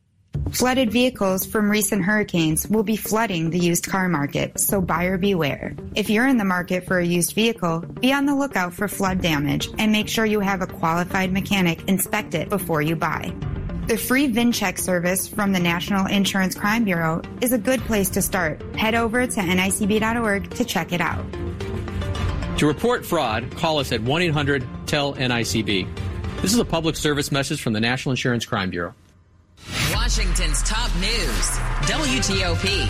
Flooded 0.51 0.91
vehicles 0.91 1.45
from 1.45 1.69
recent 1.69 2.03
hurricanes 2.03 2.67
will 2.67 2.83
be 2.83 2.95
flooding 2.95 3.51
the 3.51 3.59
used 3.59 3.87
car 3.87 4.09
market, 4.09 4.59
so 4.59 4.81
buyer 4.81 5.17
beware. 5.17 5.75
If 5.93 6.09
you're 6.09 6.27
in 6.27 6.37
the 6.37 6.45
market 6.45 6.85
for 6.85 6.97
a 6.97 7.05
used 7.05 7.33
vehicle, 7.33 7.81
be 7.81 8.11
on 8.11 8.25
the 8.25 8.35
lookout 8.35 8.73
for 8.73 8.87
flood 8.87 9.21
damage 9.21 9.69
and 9.77 9.91
make 9.91 10.09
sure 10.09 10.25
you 10.25 10.39
have 10.39 10.61
a 10.61 10.67
qualified 10.67 11.31
mechanic 11.31 11.87
inspect 11.87 12.33
it 12.33 12.49
before 12.49 12.81
you 12.81 12.95
buy. 12.95 13.31
The 13.87 13.97
free 13.97 14.27
VinCheck 14.31 14.79
service 14.79 15.27
from 15.27 15.51
the 15.51 15.59
National 15.59 16.07
Insurance 16.07 16.55
Crime 16.55 16.83
Bureau 16.83 17.21
is 17.41 17.51
a 17.51 17.57
good 17.57 17.81
place 17.81 18.09
to 18.11 18.21
start. 18.21 18.61
Head 18.75 18.95
over 18.95 19.27
to 19.27 19.39
nicb.org 19.39 20.49
to 20.51 20.65
check 20.65 20.93
it 20.93 21.01
out. 21.01 21.25
To 22.57 22.67
report 22.67 23.05
fraud, 23.05 23.51
call 23.57 23.79
us 23.79 23.91
at 23.91 24.01
1 24.01 24.21
800 24.21 24.65
TELL 24.85 25.15
NICB. 25.15 25.87
This 26.41 26.53
is 26.53 26.59
a 26.59 26.65
public 26.65 26.95
service 26.95 27.31
message 27.31 27.61
from 27.61 27.73
the 27.73 27.79
National 27.79 28.11
Insurance 28.11 28.45
Crime 28.45 28.69
Bureau. 28.69 28.93
Washington's 29.93 30.61
top 30.63 30.93
news 30.95 31.49
WTOP. 31.87 32.87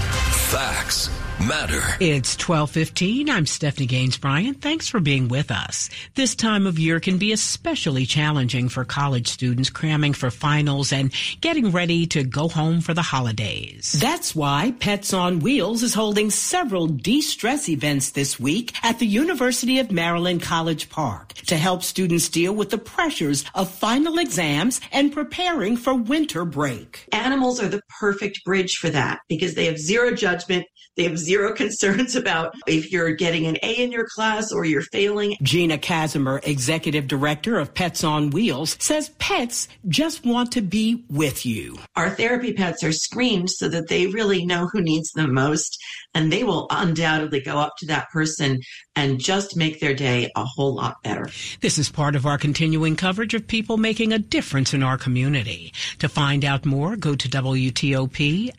Facts 0.49 1.09
matter. 1.47 1.81
It's 1.99 2.35
12:15. 2.37 3.29
I'm 3.29 3.45
Stephanie 3.45 3.85
Gaines 3.85 4.17
Bryant. 4.17 4.61
Thanks 4.61 4.87
for 4.87 4.99
being 4.99 5.27
with 5.27 5.51
us. 5.51 5.89
This 6.15 6.35
time 6.35 6.65
of 6.65 6.79
year 6.79 6.99
can 6.99 7.17
be 7.17 7.31
especially 7.31 8.05
challenging 8.05 8.69
for 8.69 8.85
college 8.85 9.27
students 9.27 9.69
cramming 9.69 10.13
for 10.13 10.31
finals 10.31 10.93
and 10.93 11.11
getting 11.41 11.71
ready 11.71 12.05
to 12.07 12.23
go 12.23 12.47
home 12.47 12.81
for 12.81 12.93
the 12.93 13.01
holidays. 13.01 13.91
That's 13.99 14.35
why 14.35 14.73
Pets 14.79 15.13
on 15.13 15.39
Wheels 15.39 15.83
is 15.83 15.93
holding 15.93 16.29
several 16.29 16.87
de-stress 16.87 17.67
events 17.67 18.11
this 18.11 18.39
week 18.39 18.73
at 18.83 18.99
the 18.99 19.07
University 19.07 19.79
of 19.79 19.91
Maryland 19.91 20.41
College 20.41 20.89
Park 20.89 21.33
to 21.47 21.57
help 21.57 21.83
students 21.83 22.29
deal 22.29 22.53
with 22.53 22.69
the 22.69 22.77
pressures 22.77 23.43
of 23.55 23.69
final 23.69 24.17
exams 24.17 24.79
and 24.91 25.11
preparing 25.11 25.75
for 25.75 25.93
winter 25.93 26.45
break. 26.45 27.07
Animals 27.11 27.61
are 27.61 27.67
the 27.67 27.81
perfect 27.99 28.43
bridge 28.45 28.77
for 28.77 28.89
that 28.89 29.19
because 29.27 29.55
they 29.55 29.65
have 29.65 29.77
zero 29.77 30.11
judgment. 30.11 30.65
They 30.95 31.03
have 31.03 31.17
zero 31.17 31.32
concerns 31.55 32.15
about 32.15 32.53
if 32.67 32.91
you're 32.91 33.11
getting 33.11 33.45
an 33.47 33.57
A 33.63 33.73
in 33.83 33.91
your 33.91 34.07
class 34.07 34.51
or 34.51 34.65
you're 34.65 34.81
failing. 34.81 35.35
Gina 35.41 35.77
Casimir, 35.77 36.41
executive 36.43 37.07
director 37.07 37.59
of 37.59 37.73
Pets 37.73 38.03
on 38.03 38.29
Wheels, 38.31 38.75
says 38.79 39.09
pets 39.19 39.67
just 39.87 40.25
want 40.25 40.51
to 40.53 40.61
be 40.61 41.03
with 41.09 41.45
you. 41.45 41.77
Our 41.95 42.09
therapy 42.09 42.53
pets 42.53 42.83
are 42.83 42.91
screened 42.91 43.49
so 43.49 43.69
that 43.69 43.87
they 43.87 44.07
really 44.07 44.45
know 44.45 44.67
who 44.71 44.81
needs 44.81 45.11
them 45.11 45.33
most, 45.33 45.81
and 46.13 46.31
they 46.31 46.43
will 46.43 46.67
undoubtedly 46.69 47.41
go 47.41 47.57
up 47.57 47.73
to 47.79 47.85
that 47.87 48.09
person 48.11 48.59
and 48.95 49.19
just 49.19 49.57
make 49.57 49.79
their 49.79 49.95
day 49.95 50.29
a 50.35 50.43
whole 50.43 50.75
lot 50.75 51.01
better. 51.03 51.27
This 51.61 51.77
is 51.77 51.89
part 51.89 52.15
of 52.15 52.25
our 52.25 52.37
continuing 52.37 52.95
coverage 52.95 53.33
of 53.33 53.47
people 53.47 53.77
making 53.77 54.13
a 54.13 54.19
difference 54.19 54.73
in 54.73 54.83
our 54.83 54.97
community. 54.97 55.73
To 55.99 56.09
find 56.09 56.45
out 56.45 56.65
more, 56.65 56.95
go 56.95 57.15
to 57.15 57.29
WTOP.com. 57.29 58.53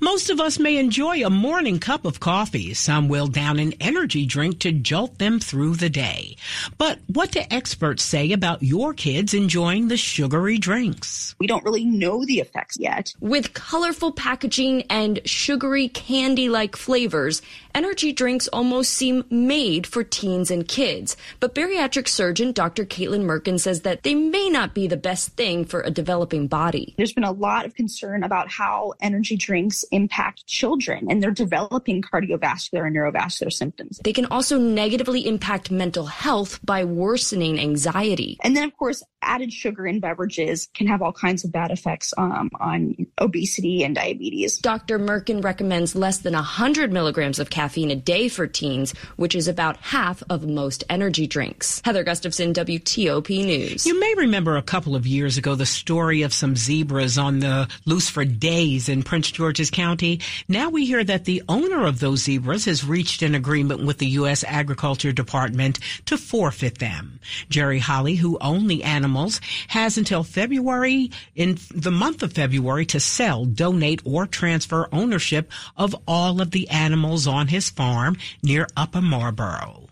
Most 0.00 0.30
of 0.30 0.40
us 0.40 0.58
may 0.58 0.76
enjoy 0.76 1.24
a 1.24 1.30
morning 1.30 1.78
cup 1.78 2.04
of 2.04 2.20
coffee. 2.20 2.74
Some 2.74 3.08
will 3.08 3.26
down 3.26 3.58
an 3.58 3.74
energy 3.80 4.26
drink 4.26 4.60
to 4.60 4.72
jolt 4.72 5.18
them 5.18 5.40
through 5.40 5.76
the 5.76 5.90
day. 5.90 6.36
But 6.78 6.98
what 7.06 7.32
do 7.32 7.40
experts 7.50 8.02
say 8.02 8.32
about 8.32 8.62
your 8.62 8.94
kids 8.94 9.34
enjoying 9.34 9.88
the 9.88 9.96
sugary 9.96 10.58
drinks? 10.58 11.34
We 11.38 11.46
don't 11.46 11.64
really 11.64 11.84
know 11.84 12.24
the 12.24 12.40
effects 12.40 12.78
yet. 12.78 13.14
With 13.20 13.54
colorful 13.54 14.12
packaging 14.12 14.82
and 14.90 15.20
sugary 15.24 15.88
candy-like 15.88 16.76
flavors, 16.76 17.42
energy 17.74 18.12
drinks 18.12 18.48
almost 18.48 18.92
seem 18.92 19.24
made 19.30 19.86
for 19.86 20.04
teens 20.04 20.50
and 20.50 20.68
kids. 20.68 21.16
But 21.40 21.54
bariatric 21.54 22.08
surgeon 22.08 22.52
Dr. 22.52 22.84
Caitlin 22.84 23.24
Merkin 23.24 23.58
says 23.58 23.82
that 23.82 24.02
they 24.02 24.14
may 24.14 24.48
not 24.48 24.74
be 24.74 24.86
the 24.86 24.96
best 24.96 25.30
thing 25.30 25.64
for 25.64 25.80
a 25.80 25.90
developing 25.90 26.46
body. 26.46 26.94
There's 26.96 27.12
been 27.12 27.24
a 27.24 27.32
lot 27.32 27.66
of 27.66 27.74
concern 27.74 28.22
about 28.22 28.48
how 28.48 28.94
energy 29.00 29.36
drinks 29.36 29.55
drinks 29.56 29.86
impact 29.90 30.46
children 30.46 31.06
and 31.08 31.22
they're 31.22 31.30
developing 31.30 32.02
cardiovascular 32.02 32.86
and 32.86 32.94
neurovascular 32.94 33.50
symptoms. 33.50 33.98
They 34.04 34.12
can 34.12 34.26
also 34.26 34.58
negatively 34.58 35.26
impact 35.26 35.70
mental 35.70 36.04
health 36.04 36.60
by 36.62 36.84
worsening 36.84 37.58
anxiety. 37.58 38.36
And 38.44 38.54
then, 38.54 38.64
of 38.64 38.76
course, 38.76 39.02
added 39.22 39.52
sugar 39.52 39.86
in 39.86 39.98
beverages 39.98 40.68
can 40.74 40.86
have 40.86 41.00
all 41.00 41.12
kinds 41.12 41.44
of 41.44 41.52
bad 41.52 41.70
effects 41.70 42.12
um, 42.18 42.50
on 42.60 42.94
obesity 43.18 43.82
and 43.82 43.94
diabetes. 43.94 44.58
Dr. 44.58 44.98
Merkin 44.98 45.42
recommends 45.42 45.96
less 45.96 46.18
than 46.18 46.34
100 46.34 46.92
milligrams 46.92 47.38
of 47.38 47.48
caffeine 47.48 47.90
a 47.90 47.96
day 47.96 48.28
for 48.28 48.46
teens, 48.46 48.92
which 49.16 49.34
is 49.34 49.48
about 49.48 49.78
half 49.78 50.22
of 50.28 50.46
most 50.46 50.84
energy 50.90 51.26
drinks. 51.26 51.80
Heather 51.84 52.04
Gustafson, 52.04 52.52
WTOP 52.52 53.44
News. 53.44 53.86
You 53.86 53.98
may 53.98 54.14
remember 54.16 54.56
a 54.56 54.62
couple 54.62 54.94
of 54.94 55.06
years 55.06 55.38
ago 55.38 55.54
the 55.54 55.66
story 55.66 56.22
of 56.22 56.34
some 56.34 56.56
zebras 56.56 57.18
on 57.18 57.40
the 57.40 57.68
loose 57.86 58.08
for 58.08 58.24
days 58.24 58.88
in 58.88 59.02
Prince 59.02 59.30
George 59.30 59.45
Georges 59.46 59.70
County. 59.70 60.18
Now 60.48 60.70
we 60.70 60.86
hear 60.86 61.04
that 61.04 61.24
the 61.24 61.40
owner 61.48 61.86
of 61.86 62.00
those 62.00 62.24
zebras 62.24 62.64
has 62.64 62.84
reached 62.84 63.22
an 63.22 63.36
agreement 63.36 63.86
with 63.86 63.98
the 63.98 64.08
U.S. 64.18 64.42
Agriculture 64.42 65.12
Department 65.12 65.78
to 66.06 66.18
forfeit 66.18 66.78
them. 66.78 67.20
Jerry 67.48 67.78
Holly, 67.78 68.16
who 68.16 68.38
owned 68.40 68.68
the 68.68 68.82
animals, 68.82 69.40
has 69.68 69.96
until 69.96 70.24
February, 70.24 71.12
in 71.36 71.60
the 71.72 71.92
month 71.92 72.24
of 72.24 72.32
February, 72.32 72.86
to 72.86 72.98
sell, 72.98 73.44
donate, 73.44 74.02
or 74.04 74.26
transfer 74.26 74.88
ownership 74.90 75.48
of 75.76 75.94
all 76.08 76.40
of 76.40 76.50
the 76.50 76.68
animals 76.68 77.28
on 77.28 77.46
his 77.46 77.70
farm 77.70 78.16
near 78.42 78.66
Upper 78.76 79.00
Marlboro. 79.00 79.85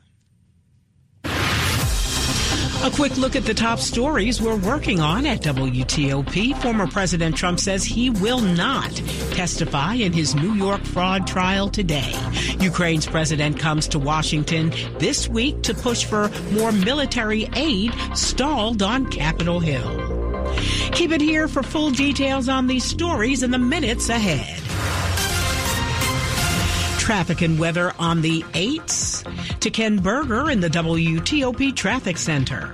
A 2.85 2.91
quick 2.91 3.17
look 3.17 3.35
at 3.35 3.47
the 3.47 3.55
top 3.55 3.79
stories 3.79 4.43
we're 4.43 4.59
working 4.59 5.01
on 5.01 5.25
at 5.25 5.41
WTOP. 5.41 6.61
Former 6.61 6.87
President 6.87 7.35
Trump 7.35 7.59
says 7.59 7.83
he 7.83 8.11
will 8.11 8.43
not 8.43 8.95
testify 9.31 9.95
in 9.95 10.13
his 10.13 10.35
New 10.35 10.53
York 10.53 10.83
fraud 10.83 11.27
trial 11.27 11.71
today. 11.71 12.13
Ukraine's 12.61 13.07
president 13.07 13.59
comes 13.59 13.89
to 13.89 13.99
Washington 13.99 14.71
this 14.99 15.27
week 15.27 15.63
to 15.63 15.73
push 15.73 16.05
for 16.05 16.29
more 16.53 16.73
military 16.73 17.49
aid 17.57 17.95
stalled 18.15 18.83
on 18.83 19.11
Capitol 19.11 19.61
Hill. 19.61 20.53
Keep 20.93 21.13
it 21.13 21.23
here 21.23 21.49
for 21.49 21.63
full 21.63 21.91
details 21.91 22.51
on 22.51 22.67
these 22.67 22.85
stories 22.85 23.43
in 23.43 23.51
the 23.51 23.59
minutes 23.59 24.11
ahead 24.11 24.61
traffic 27.05 27.43
and 27.43 27.59
weather 27.59 27.93
on 27.99 28.23
the 28.23 28.41
8s 28.55 29.04
to 29.61 29.71
Ken 29.71 29.99
Berger 29.99 30.51
in 30.51 30.61
the 30.61 30.69
WTOP 30.69 31.75
Traffic 31.75 32.19
Center. 32.19 32.73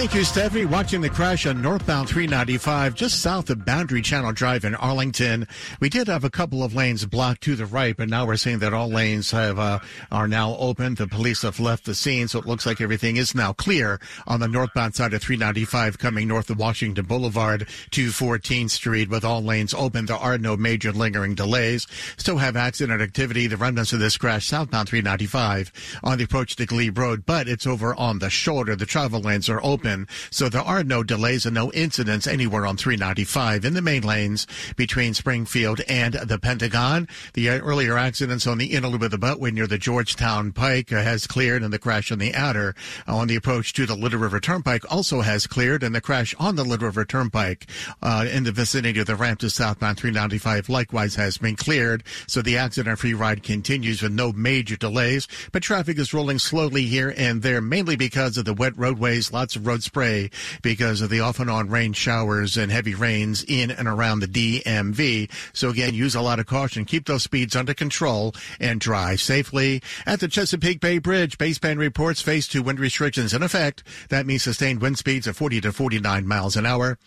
Thank 0.00 0.14
you, 0.14 0.24
Stephanie. 0.24 0.64
Watching 0.64 1.02
the 1.02 1.10
crash 1.10 1.44
on 1.44 1.60
northbound 1.60 2.08
395 2.08 2.94
just 2.94 3.20
south 3.20 3.50
of 3.50 3.66
Boundary 3.66 4.00
Channel 4.00 4.32
Drive 4.32 4.64
in 4.64 4.74
Arlington. 4.74 5.46
We 5.78 5.90
did 5.90 6.08
have 6.08 6.24
a 6.24 6.30
couple 6.30 6.64
of 6.64 6.74
lanes 6.74 7.04
blocked 7.04 7.42
to 7.42 7.54
the 7.54 7.66
right, 7.66 7.94
but 7.94 8.08
now 8.08 8.24
we're 8.26 8.38
seeing 8.38 8.60
that 8.60 8.72
all 8.72 8.88
lanes 8.88 9.30
have 9.32 9.58
uh, 9.58 9.80
are 10.10 10.26
now 10.26 10.56
open. 10.56 10.94
The 10.94 11.06
police 11.06 11.42
have 11.42 11.60
left 11.60 11.84
the 11.84 11.94
scene, 11.94 12.28
so 12.28 12.38
it 12.38 12.46
looks 12.46 12.64
like 12.64 12.80
everything 12.80 13.18
is 13.18 13.34
now 13.34 13.52
clear 13.52 14.00
on 14.26 14.40
the 14.40 14.48
northbound 14.48 14.94
side 14.94 15.12
of 15.12 15.20
395 15.20 15.98
coming 15.98 16.26
north 16.26 16.48
of 16.48 16.58
Washington 16.58 17.04
Boulevard 17.04 17.68
to 17.90 18.08
14th 18.08 18.70
Street 18.70 19.10
with 19.10 19.22
all 19.22 19.42
lanes 19.42 19.74
open. 19.74 20.06
There 20.06 20.16
are 20.16 20.38
no 20.38 20.56
major 20.56 20.92
lingering 20.92 21.34
delays. 21.34 21.86
Still 22.16 22.38
have 22.38 22.56
accident 22.56 23.02
activity. 23.02 23.48
The 23.48 23.58
remnants 23.58 23.92
of 23.92 24.00
this 24.00 24.16
crash 24.16 24.46
southbound 24.46 24.88
395 24.88 26.00
on 26.02 26.16
the 26.16 26.24
approach 26.24 26.56
to 26.56 26.64
Glebe 26.64 26.96
Road, 26.96 27.26
but 27.26 27.48
it's 27.48 27.66
over 27.66 27.94
on 27.96 28.18
the 28.18 28.30
shoulder. 28.30 28.74
The 28.74 28.86
travel 28.86 29.20
lanes 29.20 29.50
are 29.50 29.62
open 29.62 29.89
open, 29.90 30.08
so 30.30 30.48
there 30.48 30.60
are 30.62 30.84
no 30.84 31.02
delays 31.02 31.46
and 31.46 31.54
no 31.54 31.72
incidents 31.72 32.26
anywhere 32.26 32.66
on 32.66 32.76
395 32.76 33.64
in 33.64 33.74
the 33.74 33.82
main 33.82 34.02
lanes 34.02 34.46
between 34.76 35.14
Springfield 35.14 35.80
and 35.88 36.14
the 36.14 36.38
Pentagon. 36.38 37.08
The 37.34 37.48
earlier 37.48 37.98
accidents 37.98 38.46
on 38.46 38.58
the 38.58 38.72
inner 38.72 38.88
loop 38.88 39.02
of 39.02 39.10
the 39.10 39.18
Beltway 39.18 39.52
near 39.52 39.66
the 39.66 39.78
Georgetown 39.78 40.52
Pike 40.52 40.90
has 40.90 41.26
cleared, 41.26 41.62
and 41.62 41.72
the 41.72 41.78
crash 41.78 42.12
on 42.12 42.18
the 42.18 42.34
outer 42.34 42.74
uh, 43.08 43.16
on 43.16 43.28
the 43.28 43.36
approach 43.36 43.72
to 43.74 43.86
the 43.86 43.96
Little 43.96 44.20
River 44.20 44.40
Turnpike 44.40 44.90
also 44.90 45.20
has 45.20 45.46
cleared, 45.46 45.82
and 45.82 45.94
the 45.94 46.00
crash 46.00 46.34
on 46.38 46.56
the 46.56 46.64
Little 46.64 46.86
River 46.86 47.04
Turnpike 47.04 47.66
uh, 48.02 48.26
in 48.30 48.44
the 48.44 48.52
vicinity 48.52 49.00
of 49.00 49.06
the 49.06 49.16
ramp 49.16 49.40
to 49.40 49.50
southbound 49.50 49.98
395 49.98 50.68
likewise 50.68 51.14
has 51.16 51.38
been 51.38 51.56
cleared. 51.56 52.02
So 52.26 52.42
the 52.42 52.56
accident-free 52.56 53.14
ride 53.14 53.42
continues 53.42 54.02
with 54.02 54.12
no 54.12 54.32
major 54.32 54.76
delays, 54.76 55.26
but 55.52 55.62
traffic 55.62 55.98
is 55.98 56.14
rolling 56.14 56.38
slowly 56.38 56.84
here 56.84 57.12
and 57.16 57.42
there, 57.42 57.60
mainly 57.60 57.96
because 57.96 58.36
of 58.36 58.44
the 58.44 58.54
wet 58.54 58.76
roadways, 58.76 59.32
lots 59.32 59.56
of 59.56 59.66
road 59.70 59.82
spray 59.84 60.28
because 60.62 61.00
of 61.00 61.10
the 61.10 61.20
off 61.20 61.38
and 61.38 61.48
on 61.48 61.70
rain 61.70 61.92
showers 61.92 62.56
and 62.56 62.72
heavy 62.72 62.92
rains 62.92 63.44
in 63.46 63.70
and 63.70 63.86
around 63.86 64.18
the 64.18 64.26
DMV. 64.26 65.30
So 65.52 65.68
again, 65.68 65.94
use 65.94 66.16
a 66.16 66.20
lot 66.20 66.40
of 66.40 66.46
caution. 66.46 66.84
Keep 66.84 67.06
those 67.06 67.22
speeds 67.22 67.54
under 67.54 67.72
control 67.72 68.34
and 68.58 68.80
drive 68.80 69.20
safely. 69.20 69.80
At 70.06 70.18
the 70.18 70.26
Chesapeake 70.26 70.80
Bay 70.80 70.98
Bridge, 70.98 71.38
baseband 71.38 71.78
reports 71.78 72.20
phase 72.20 72.48
two 72.48 72.64
wind 72.64 72.80
restrictions 72.80 73.32
in 73.32 73.44
effect. 73.44 73.84
That 74.08 74.26
means 74.26 74.42
sustained 74.42 74.82
wind 74.82 74.98
speeds 74.98 75.28
of 75.28 75.36
40 75.36 75.60
to 75.60 75.72
49 75.72 76.26
miles 76.26 76.56
an 76.56 76.66
hour. 76.66 76.98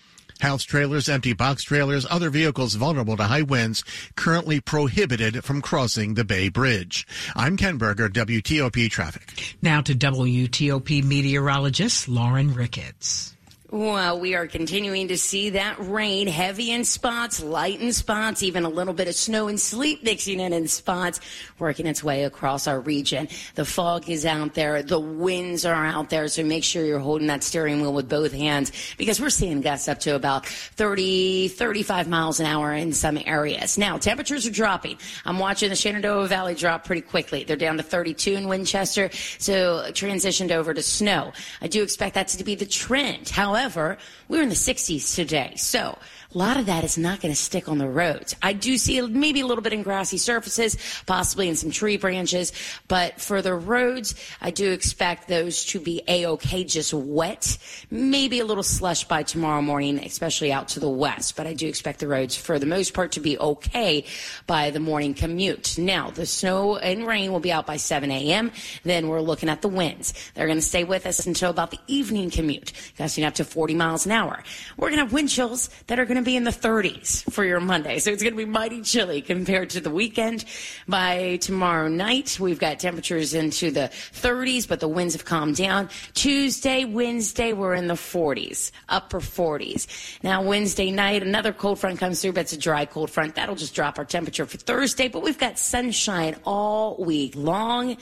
House 0.44 0.66
trailers, 0.66 1.08
empty 1.08 1.32
box 1.32 1.64
trailers, 1.64 2.06
other 2.10 2.30
vehicles 2.30 2.76
vulnerable 2.76 3.16
to 3.16 3.24
high 3.24 3.44
winds 3.44 3.82
currently 4.18 4.60
prohibited 4.60 5.42
from 5.42 5.62
crossing 5.62 6.16
the 6.16 6.26
Bay 6.26 6.50
Bridge. 6.50 7.08
I'm 7.34 7.56
Ken 7.56 7.78
Berger, 7.78 8.10
WTOP 8.10 8.92
Traffic. 8.92 9.56
Now 9.62 9.80
to 9.80 9.96
WTOP 9.96 11.02
meteorologist 11.02 12.10
Lauren 12.10 12.54
Ricketts. 12.54 13.33
Well, 13.74 14.20
we 14.20 14.36
are 14.36 14.46
continuing 14.46 15.08
to 15.08 15.18
see 15.18 15.50
that 15.50 15.78
rain, 15.80 16.28
heavy 16.28 16.70
in 16.70 16.86
spots, 16.86 17.42
light 17.42 17.82
in 17.82 17.92
spots, 17.92 18.44
even 18.44 18.66
a 18.66 18.70
little 18.70 18.94
bit 18.94 19.08
of 19.08 19.16
snow 19.16 19.48
and 19.48 19.60
sleet 19.60 20.04
mixing 20.04 20.40
in 20.40 20.54
in 20.54 20.68
spots, 20.68 21.20
working 21.58 21.88
its 21.88 22.04
way 22.04 22.26
across 22.26 22.68
our 22.68 22.80
region. 22.80 23.28
The 23.56 23.66
fog 23.66 24.08
is 24.12 24.28
out 24.28 24.54
there, 24.54 24.84
the 24.84 25.00
winds 25.00 25.66
are 25.66 25.74
out 25.74 26.12
there, 26.12 26.28
so 26.28 26.44
make 26.44 26.64
sure 26.64 26.86
you're 26.86 27.00
holding 27.00 27.26
that 27.30 27.42
steering 27.42 27.82
wheel 27.82 27.94
with 27.94 28.08
both 28.08 28.32
hands 28.32 28.72
because 29.00 29.20
we're 29.20 29.32
seeing 29.32 29.62
gusts 29.62 29.88
up 29.88 30.00
to 30.02 30.14
about 30.14 30.46
30, 30.46 31.48
35 31.48 32.08
miles 32.08 32.40
an 32.40 32.46
hour 32.46 32.74
in 32.74 32.94
some 32.94 33.18
areas. 33.26 33.76
Now, 33.76 33.98
temperatures 33.98 34.46
are 34.46 34.52
dropping. 34.52 35.00
I'm 35.26 35.40
watching 35.40 35.70
the 35.70 35.76
Shenandoah 35.76 36.28
Valley 36.28 36.54
drop 36.54 36.86
pretty 36.86 37.02
quickly. 37.02 37.44
They're 37.44 37.58
down 37.58 37.78
to 37.78 37.84
32 37.84 38.34
in 38.34 38.48
Winchester, 38.48 39.10
so 39.40 39.86
transitioned 39.94 40.52
over 40.52 40.76
to 40.76 40.84
snow. 40.84 41.34
I 41.60 41.68
do 41.68 41.82
expect 41.82 42.14
that 42.14 42.28
to 42.28 42.44
be 42.44 42.54
the 42.54 42.68
trend. 42.68 43.30
However, 43.30 43.63
However, 43.64 43.98
we're 44.28 44.44
in 44.44 44.50
the 44.50 44.56
60s 44.56 45.16
today. 45.16 45.54
So 45.56 45.98
a 46.34 46.38
lot 46.38 46.58
of 46.58 46.66
that 46.66 46.84
is 46.84 46.98
not 46.98 47.22
going 47.22 47.34
to 47.34 47.40
stick 47.40 47.70
on 47.70 47.78
the 47.78 47.88
roads. 47.88 48.36
I 48.42 48.54
do 48.54 48.78
see 48.78 49.02
maybe 49.02 49.42
a 49.42 49.46
little 49.46 49.62
bit 49.62 49.74
in 49.74 49.84
grassy 49.84 50.18
surfaces, 50.18 50.78
possibly 51.06 51.48
in 51.48 51.56
some 51.56 51.70
tree 51.70 51.98
branches, 51.98 52.52
but 52.88 53.22
for 53.22 53.42
the 53.42 53.54
roads, 53.54 54.16
I 54.42 54.50
do 54.52 54.72
expect 54.72 55.28
those 55.28 55.66
to 55.66 55.80
be 55.80 56.02
a-okay, 56.08 56.64
just 56.64 56.94
wet, 56.94 57.58
maybe 57.92 58.40
a 58.40 58.46
little 58.46 58.64
slush 58.64 59.04
by 59.04 59.24
tomorrow 59.24 59.62
morning, 59.62 60.00
especially 60.00 60.52
out 60.52 60.70
to 60.70 60.80
the 60.80 60.90
west. 60.90 61.36
But 61.36 61.46
I 61.46 61.54
do 61.54 61.68
expect 61.68 62.00
the 62.00 62.08
roads, 62.08 62.36
for 62.36 62.58
the 62.58 62.66
most 62.66 62.94
part, 62.94 63.12
to 63.14 63.20
be 63.20 63.38
okay 63.38 64.06
by 64.48 64.72
the 64.72 64.80
morning 64.80 65.14
commute. 65.14 65.78
Now, 65.78 66.10
the 66.10 66.26
snow 66.26 66.78
and 66.78 67.06
rain 67.06 67.32
will 67.32 67.42
be 67.42 67.52
out 67.52 67.68
by 67.68 67.78
7 67.78 68.10
a.m. 68.10 68.52
Then 68.84 69.08
we're 69.08 69.22
looking 69.22 69.50
at 69.50 69.62
the 69.62 69.68
winds. 69.68 70.14
They're 70.34 70.48
going 70.48 70.58
to 70.58 70.62
stay 70.62 70.84
with 70.84 71.06
us 71.06 71.28
until 71.28 71.52
about 71.52 71.72
the 71.72 71.80
evening 71.88 72.32
commute, 72.32 72.72
gusting 72.98 73.24
up 73.24 73.36
to 73.36 73.46
40 73.46 73.76
miles 73.76 74.06
an 74.06 74.12
hour. 74.12 74.44
We're 74.78 74.90
going 74.90 74.98
to 74.98 75.06
have 75.06 75.14
wind 75.14 75.30
chills 75.30 75.70
that 75.88 76.00
are 76.00 76.06
going 76.06 76.18
to 76.18 76.23
be 76.24 76.36
in 76.36 76.44
the 76.44 76.52
30s 76.52 77.32
for 77.32 77.44
your 77.44 77.60
Monday. 77.60 78.00
So 78.00 78.12
it's 78.12 78.24
going 78.24 78.34
to 78.34 78.38
be 78.38 78.46
mighty 78.46 78.82
chilly 78.82 79.22
compared 79.22 79.70
to 79.72 79.82
the 79.82 79.90
weekend. 79.90 80.46
By 80.88 81.38
tomorrow 81.38 81.88
night, 81.88 82.40
we've 82.40 82.60
got 82.60 82.80
temperatures 82.80 83.34
into 83.34 83.72
the 83.72 83.90
30s, 84.14 84.68
but 84.68 84.80
the 84.80 84.88
winds 84.88 85.14
have 85.14 85.26
calmed 85.26 85.56
down. 85.56 85.90
Tuesday, 86.14 86.86
Wednesday, 86.86 87.54
we're 87.54 87.74
in 87.74 87.88
the 87.88 87.94
40s, 87.94 88.72
upper 88.90 89.20
40s. 89.20 90.22
Now, 90.24 90.42
Wednesday 90.42 90.92
night, 90.92 91.24
another 91.24 91.54
cold 91.54 91.80
front 91.80 92.00
comes 92.00 92.22
through, 92.22 92.34
but 92.34 92.42
it's 92.42 92.54
a 92.54 92.58
dry 92.58 92.86
cold 92.86 93.10
front. 93.10 93.36
That'll 93.36 93.56
just 93.56 93.76
drop 93.76 93.98
our 93.98 94.06
temperature 94.06 94.46
for 94.46 94.58
Thursday, 94.58 95.08
but 95.08 95.24
we've 95.24 95.38
got 95.38 95.58
sunshine 95.58 96.36
all 96.46 96.98
week 96.98 97.34
long. 97.36 97.98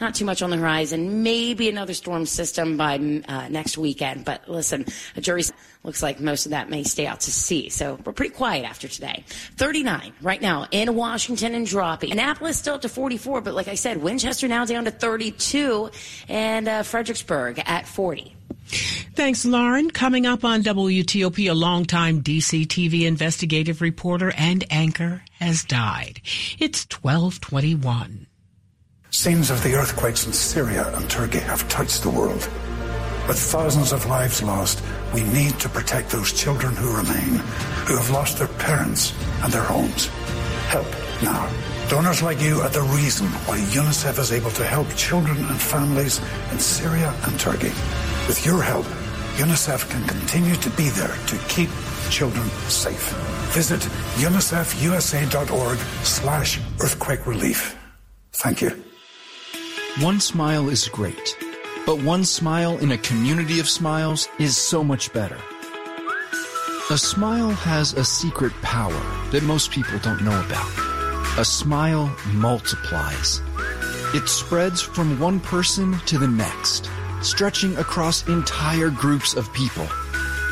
Not 0.00 0.14
too 0.14 0.26
much 0.26 0.42
on 0.42 0.50
the 0.50 0.58
horizon. 0.58 1.22
Maybe 1.22 1.70
another 1.70 1.94
storm 1.94 2.26
system 2.26 2.76
by 2.76 2.96
uh, 3.28 3.48
next 3.48 3.78
weekend. 3.78 4.24
But 4.24 4.46
listen, 4.48 4.84
a 5.16 5.20
jury 5.20 5.42
looks 5.86 6.02
like 6.02 6.20
most 6.20 6.46
of 6.46 6.50
that 6.50 6.68
may 6.68 6.82
stay 6.82 7.06
out 7.06 7.20
to 7.20 7.30
sea. 7.30 7.68
So 7.70 7.98
we're 8.04 8.12
pretty 8.12 8.34
quiet 8.34 8.64
after 8.64 8.88
today. 8.88 9.24
39 9.56 10.12
right 10.20 10.42
now 10.42 10.66
in 10.70 10.94
Washington 10.94 11.54
and 11.54 11.66
dropping. 11.66 12.12
Annapolis 12.12 12.58
still 12.58 12.74
up 12.74 12.82
to 12.82 12.88
44, 12.88 13.40
but 13.40 13.54
like 13.54 13.68
I 13.68 13.76
said, 13.76 14.02
Winchester 14.02 14.48
now 14.48 14.64
down 14.64 14.84
to 14.84 14.90
32 14.90 15.90
and 16.28 16.68
uh, 16.68 16.82
Fredericksburg 16.82 17.62
at 17.64 17.86
40. 17.86 18.34
Thanks, 19.14 19.46
Lauren. 19.46 19.90
Coming 19.90 20.26
up 20.26 20.44
on 20.44 20.62
WTOP, 20.62 21.48
a 21.48 21.54
longtime 21.54 22.22
DC 22.22 22.66
TV 22.66 23.06
investigative 23.06 23.80
reporter 23.80 24.32
and 24.36 24.64
anchor 24.70 25.22
has 25.38 25.64
died. 25.64 26.20
It's 26.58 26.86
1221. 26.90 28.26
Scenes 29.10 29.50
of 29.50 29.62
the 29.62 29.74
earthquakes 29.74 30.26
in 30.26 30.32
Syria 30.32 30.92
and 30.94 31.08
Turkey 31.08 31.38
have 31.38 31.66
touched 31.68 32.02
the 32.02 32.10
world. 32.10 32.50
With 33.28 33.38
thousands 33.38 33.92
of 33.92 34.06
lives 34.06 34.40
lost, 34.40 34.80
we 35.12 35.24
need 35.24 35.58
to 35.58 35.68
protect 35.68 36.10
those 36.10 36.32
children 36.32 36.76
who 36.76 36.96
remain, 36.96 37.40
who 37.86 37.96
have 37.96 38.10
lost 38.10 38.38
their 38.38 38.46
parents 38.46 39.12
and 39.42 39.52
their 39.52 39.64
homes. 39.64 40.06
Help 40.68 40.86
now. 41.22 41.50
Donors 41.88 42.22
like 42.22 42.40
you 42.40 42.60
are 42.60 42.68
the 42.68 42.82
reason 42.82 43.26
why 43.46 43.58
UNICEF 43.58 44.18
is 44.18 44.32
able 44.32 44.50
to 44.50 44.64
help 44.64 44.88
children 44.94 45.36
and 45.38 45.60
families 45.60 46.20
in 46.52 46.58
Syria 46.60 47.12
and 47.24 47.38
Turkey. 47.38 47.72
With 48.28 48.44
your 48.46 48.62
help, 48.62 48.86
UNICEF 49.38 49.90
can 49.90 50.06
continue 50.06 50.54
to 50.56 50.70
be 50.70 50.88
there 50.90 51.16
to 51.26 51.36
keep 51.48 51.70
children 52.10 52.48
safe. 52.68 53.12
Visit 53.52 53.80
unicefusa.org 54.16 55.78
slash 56.04 56.60
earthquake 56.80 57.26
relief. 57.26 57.76
Thank 58.32 58.62
you. 58.62 58.70
One 60.00 60.20
smile 60.20 60.68
is 60.68 60.88
great, 60.88 61.36
but 61.86 62.02
one 62.02 62.24
smile 62.24 62.76
in 62.78 62.90
a 62.90 62.98
community 62.98 63.60
of 63.60 63.68
smiles 63.68 64.28
is 64.40 64.56
so 64.56 64.82
much 64.82 65.12
better. 65.12 65.38
A 66.90 66.98
smile 66.98 67.50
has 67.50 67.94
a 67.94 68.04
secret 68.04 68.52
power 68.60 69.00
that 69.30 69.44
most 69.44 69.70
people 69.70 69.98
don't 70.00 70.22
know 70.22 70.44
about. 70.44 70.68
A 71.38 71.44
smile 71.44 72.14
multiplies. 72.32 73.40
It 74.14 74.28
spreads 74.28 74.82
from 74.82 75.18
one 75.20 75.38
person 75.38 75.98
to 76.06 76.18
the 76.18 76.28
next, 76.28 76.90
stretching 77.22 77.76
across 77.76 78.26
entire 78.28 78.90
groups 78.90 79.34
of 79.34 79.52
people. 79.52 79.86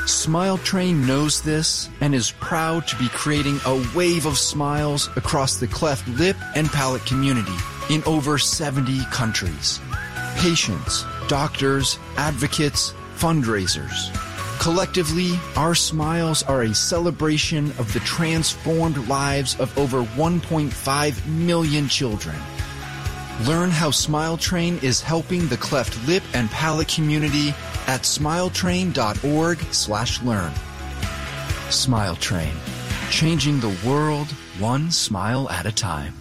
Smile 0.06 0.58
Train 0.58 1.06
knows 1.06 1.40
this 1.40 1.88
and 2.00 2.14
is 2.14 2.32
proud 2.32 2.86
to 2.88 2.96
be 2.96 3.08
creating 3.08 3.58
a 3.64 3.84
wave 3.96 4.26
of 4.26 4.38
smiles 4.38 5.08
across 5.16 5.56
the 5.56 5.66
cleft 5.66 6.06
lip 6.08 6.36
and 6.54 6.68
palate 6.68 7.06
community 7.06 7.56
in 7.90 8.02
over 8.04 8.38
70 8.38 9.04
countries. 9.06 9.80
Patients, 10.36 11.04
doctors, 11.28 11.98
advocates, 12.16 12.94
fundraisers. 13.16 14.12
Collectively, 14.60 15.38
our 15.56 15.74
smiles 15.74 16.42
are 16.44 16.62
a 16.62 16.74
celebration 16.74 17.70
of 17.72 17.92
the 17.92 18.00
transformed 18.00 18.96
lives 19.08 19.58
of 19.60 19.76
over 19.76 20.02
1.5 20.02 21.26
million 21.26 21.88
children. 21.88 22.36
Learn 23.46 23.70
how 23.70 23.90
Smile 23.90 24.36
Train 24.36 24.78
is 24.82 25.00
helping 25.00 25.48
the 25.48 25.56
cleft 25.56 26.06
lip 26.06 26.22
and 26.34 26.48
palate 26.50 26.88
community 26.88 27.48
at 27.86 28.02
smiletrain.org 28.02 29.58
slash 29.72 30.22
learn. 30.22 30.52
Smile 31.68 32.16
Train, 32.16 32.54
changing 33.10 33.60
the 33.60 33.76
world 33.84 34.28
one 34.58 34.90
smile 34.90 35.50
at 35.50 35.66
a 35.66 35.72
time. 35.72 36.14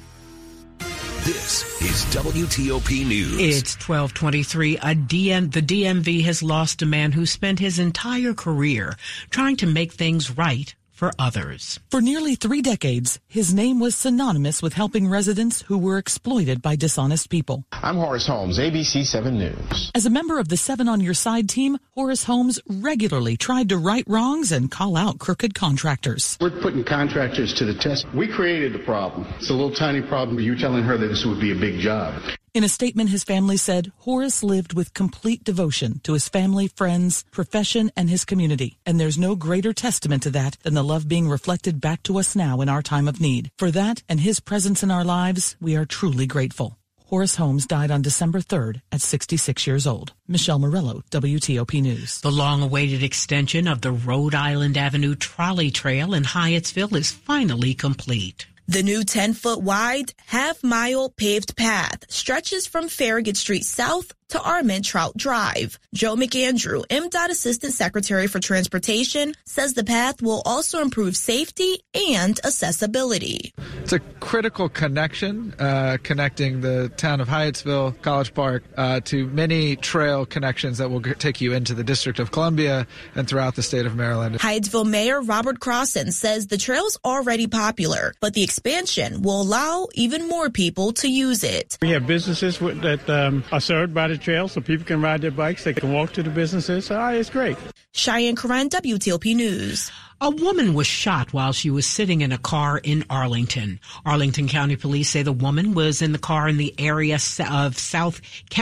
This 1.26 1.64
is 1.82 2.04
WTOP 2.14 3.08
News. 3.08 3.40
It's 3.40 3.76
1223. 3.76 4.76
A 4.76 4.94
DM, 4.94 5.54
the 5.54 5.62
DMV 5.62 6.22
has 6.26 6.44
lost 6.44 6.82
a 6.82 6.86
man 6.86 7.14
who 7.14 7.26
spent 7.26 7.60
his 7.60 7.80
entire 7.80 8.34
career 8.34 8.98
trying 9.30 9.56
to 9.56 9.66
make 9.66 9.94
things 9.94 10.38
right 10.38 10.76
for 11.04 11.12
others. 11.20 11.82
For 11.92 12.00
nearly 12.00 12.36
three 12.36 12.62
decades, 12.62 13.20
his 13.28 13.54
name 13.54 13.82
was 13.82 13.94
synonymous 13.94 14.62
with 14.62 14.72
helping 14.72 15.10
residents 15.10 15.64
who 15.64 15.78
were 15.78 15.98
exploited 15.98 16.62
by 16.62 16.78
dishonest 16.78 17.30
people. 17.30 17.66
I'm 17.74 17.98
Horace 17.98 18.28
Holmes, 18.28 18.58
ABC 18.58 19.04
7 19.04 19.38
News. 19.38 19.92
As 19.94 20.06
a 20.06 20.10
member 20.10 20.40
of 20.40 20.48
the 20.48 20.56
Seven 20.56 20.88
on 20.88 21.02
Your 21.02 21.14
Side 21.14 21.50
team, 21.50 21.78
Horace 21.92 22.24
Holmes 22.24 22.62
regularly 22.70 23.36
tried 23.36 23.68
to 23.70 23.78
right 23.78 24.06
wrongs 24.08 24.54
and 24.54 24.72
call 24.72 24.96
out 24.96 25.20
crooked 25.20 25.54
contractors. 25.54 26.38
We're 26.40 26.62
putting 26.62 26.86
contractors 26.86 27.54
to 27.56 27.66
the 27.66 27.74
test. 27.74 28.06
We 28.16 28.30
created 28.30 28.72
the 28.72 28.86
problem. 28.86 29.28
It's 29.40 29.50
a 29.50 29.54
little 29.54 29.76
tiny 29.76 30.02
problem. 30.02 30.40
You 30.40 30.56
telling 30.56 30.86
her 30.86 30.98
that 30.98 31.08
this 31.08 31.26
would 31.26 31.42
be 31.42 31.52
a 31.52 31.60
big 31.60 31.82
job. 31.82 32.14
In 32.54 32.64
a 32.64 32.70
statement, 32.70 33.10
his 33.10 33.24
family 33.24 33.58
said 33.58 33.92
Horace 34.02 34.44
lived 34.44 34.74
with 34.74 34.94
complete 34.94 35.44
devotion 35.44 36.00
to 36.04 36.14
his 36.14 36.30
family, 36.30 36.68
friends, 36.68 37.26
profession, 37.32 37.92
and 37.98 38.12
his 38.12 38.26
community. 38.26 38.78
And 38.86 39.00
there's 39.00 39.18
no 39.18 39.36
greater 39.36 39.74
testament 39.74 40.22
to 40.24 40.30
that 40.32 40.60
than 40.62 40.76
the 40.76 40.84
love 40.84 41.08
being 41.08 41.28
reflected 41.28 41.82
back 41.82 42.04
to 42.04 42.20
us 42.20 42.36
now 42.36 42.62
in 42.62 42.70
our 42.70 42.84
time 42.84 43.08
of 43.08 43.20
need. 43.20 43.50
For 43.58 43.72
that 43.72 44.04
and 44.08 44.20
his 44.20 44.40
presence 44.40 44.84
in 44.84 44.92
our 44.92 45.04
lives, 45.04 45.56
we 45.60 45.76
are 45.76 45.86
truly 45.86 46.28
grateful. 46.28 46.78
Horace 47.06 47.38
Holmes 47.38 47.66
died 47.66 47.90
on 47.90 48.04
December 48.04 48.40
3rd 48.40 48.82
at 48.92 49.02
66 49.02 49.66
years 49.66 49.88
old. 49.88 50.14
Michelle 50.28 50.60
Morello, 50.60 51.02
WTOP 51.10 51.82
News. 51.82 52.22
The 52.22 52.32
long-awaited 52.32 53.02
extension 53.02 53.68
of 53.68 53.82
the 53.82 53.92
Rhode 53.92 54.36
Island 54.36 54.78
Avenue 54.78 55.16
Trolley 55.16 55.72
Trail 55.72 56.14
in 56.14 56.24
Hyattsville 56.24 56.96
is 56.96 57.12
finally 57.12 57.74
complete. 57.74 58.46
The 58.68 58.82
new 58.82 59.04
10 59.04 59.34
foot 59.34 59.62
wide, 59.62 60.14
half 60.26 60.64
mile 60.64 61.10
paved 61.10 61.58
path 61.58 62.06
stretches 62.10 62.66
from 62.66 62.88
Farragut 62.88 63.36
Street 63.36 63.66
South 63.66 64.14
to 64.34 64.40
Armentrout 64.40 65.16
Drive. 65.16 65.78
Joe 65.94 66.16
McAndrew, 66.16 66.88
MDOT 66.88 67.30
Assistant 67.30 67.72
Secretary 67.72 68.26
for 68.26 68.40
Transportation, 68.40 69.36
says 69.46 69.76
the 69.76 69.84
path 69.84 70.24
will 70.24 70.42
also 70.44 70.82
improve 70.82 71.16
safety 71.16 71.84
and 71.94 72.40
accessibility. 72.44 73.54
It's 73.84 73.94
a 73.94 74.00
critical 74.00 74.70
connection, 74.70 75.54
uh, 75.60 75.98
connecting 76.02 76.62
the 76.62 76.90
town 76.98 77.22
of 77.22 77.28
Hyattsville, 77.28 78.02
College 78.02 78.34
Park, 78.34 78.64
uh, 78.76 79.02
to 79.02 79.28
many 79.28 79.76
trail 79.76 80.26
connections 80.26 80.80
that 80.80 80.90
will 80.90 81.02
g- 81.02 81.14
take 81.14 81.40
you 81.40 81.54
into 81.54 81.76
the 81.76 81.84
District 81.84 82.18
of 82.18 82.32
Columbia 82.32 82.88
and 83.14 83.28
throughout 83.28 83.54
the 83.54 83.62
state 83.62 83.86
of 83.86 83.96
Maryland. 83.96 84.40
Hyattsville 84.40 84.90
Mayor 84.90 85.22
Robert 85.22 85.60
Croslin 85.60 86.12
says 86.12 86.48
the 86.48 86.58
trail's 86.58 86.98
already 87.06 87.46
popular, 87.46 88.16
but 88.20 88.34
the 88.34 88.42
expansion 88.42 89.22
will 89.22 89.44
allow 89.44 89.90
even 89.94 90.28
more 90.28 90.50
people 90.50 90.92
to 90.94 91.08
use 91.08 91.44
it. 91.44 91.78
We 91.84 91.92
have 91.92 92.08
businesses 92.08 92.58
that 92.58 93.08
um, 93.08 93.44
are 93.52 93.62
served 93.62 93.94
by 93.94 94.08
the 94.08 94.23
trail 94.24 94.48
so 94.48 94.62
people 94.62 94.86
can 94.86 95.02
ride 95.02 95.22
their 95.22 95.32
bikes, 95.32 95.64
they 95.64 95.74
can 95.74 95.92
walk 95.92 96.14
to 96.14 96.24
the 96.24 96.30
businesses. 96.30 96.86
So, 96.86 96.98
ah, 96.98 97.12
it's 97.12 97.30
great. 97.30 97.58
Cheyenne 97.92 98.36
Corin, 98.36 98.70
WTOP 98.70 99.36
News. 99.36 99.92
A 100.22 100.30
woman 100.30 100.74
was 100.74 100.88
shot 100.88 101.34
while 101.34 101.52
she 101.52 101.70
was 101.70 101.86
sitting 101.86 102.22
in 102.22 102.32
a 102.32 102.38
car 102.38 102.78
in 102.78 103.04
Arlington. 103.10 103.80
Arlington 104.06 104.48
County 104.48 104.78
Police 104.78 105.10
say 105.10 105.22
the 105.22 105.34
woman 105.34 105.74
was 105.74 106.02
in 106.02 106.14
the 106.14 106.18
car 106.18 106.48
in 106.48 106.56
the 106.56 106.74
area 106.80 107.16
of 107.16 107.78
South 107.78 108.22
Chem 108.50 108.62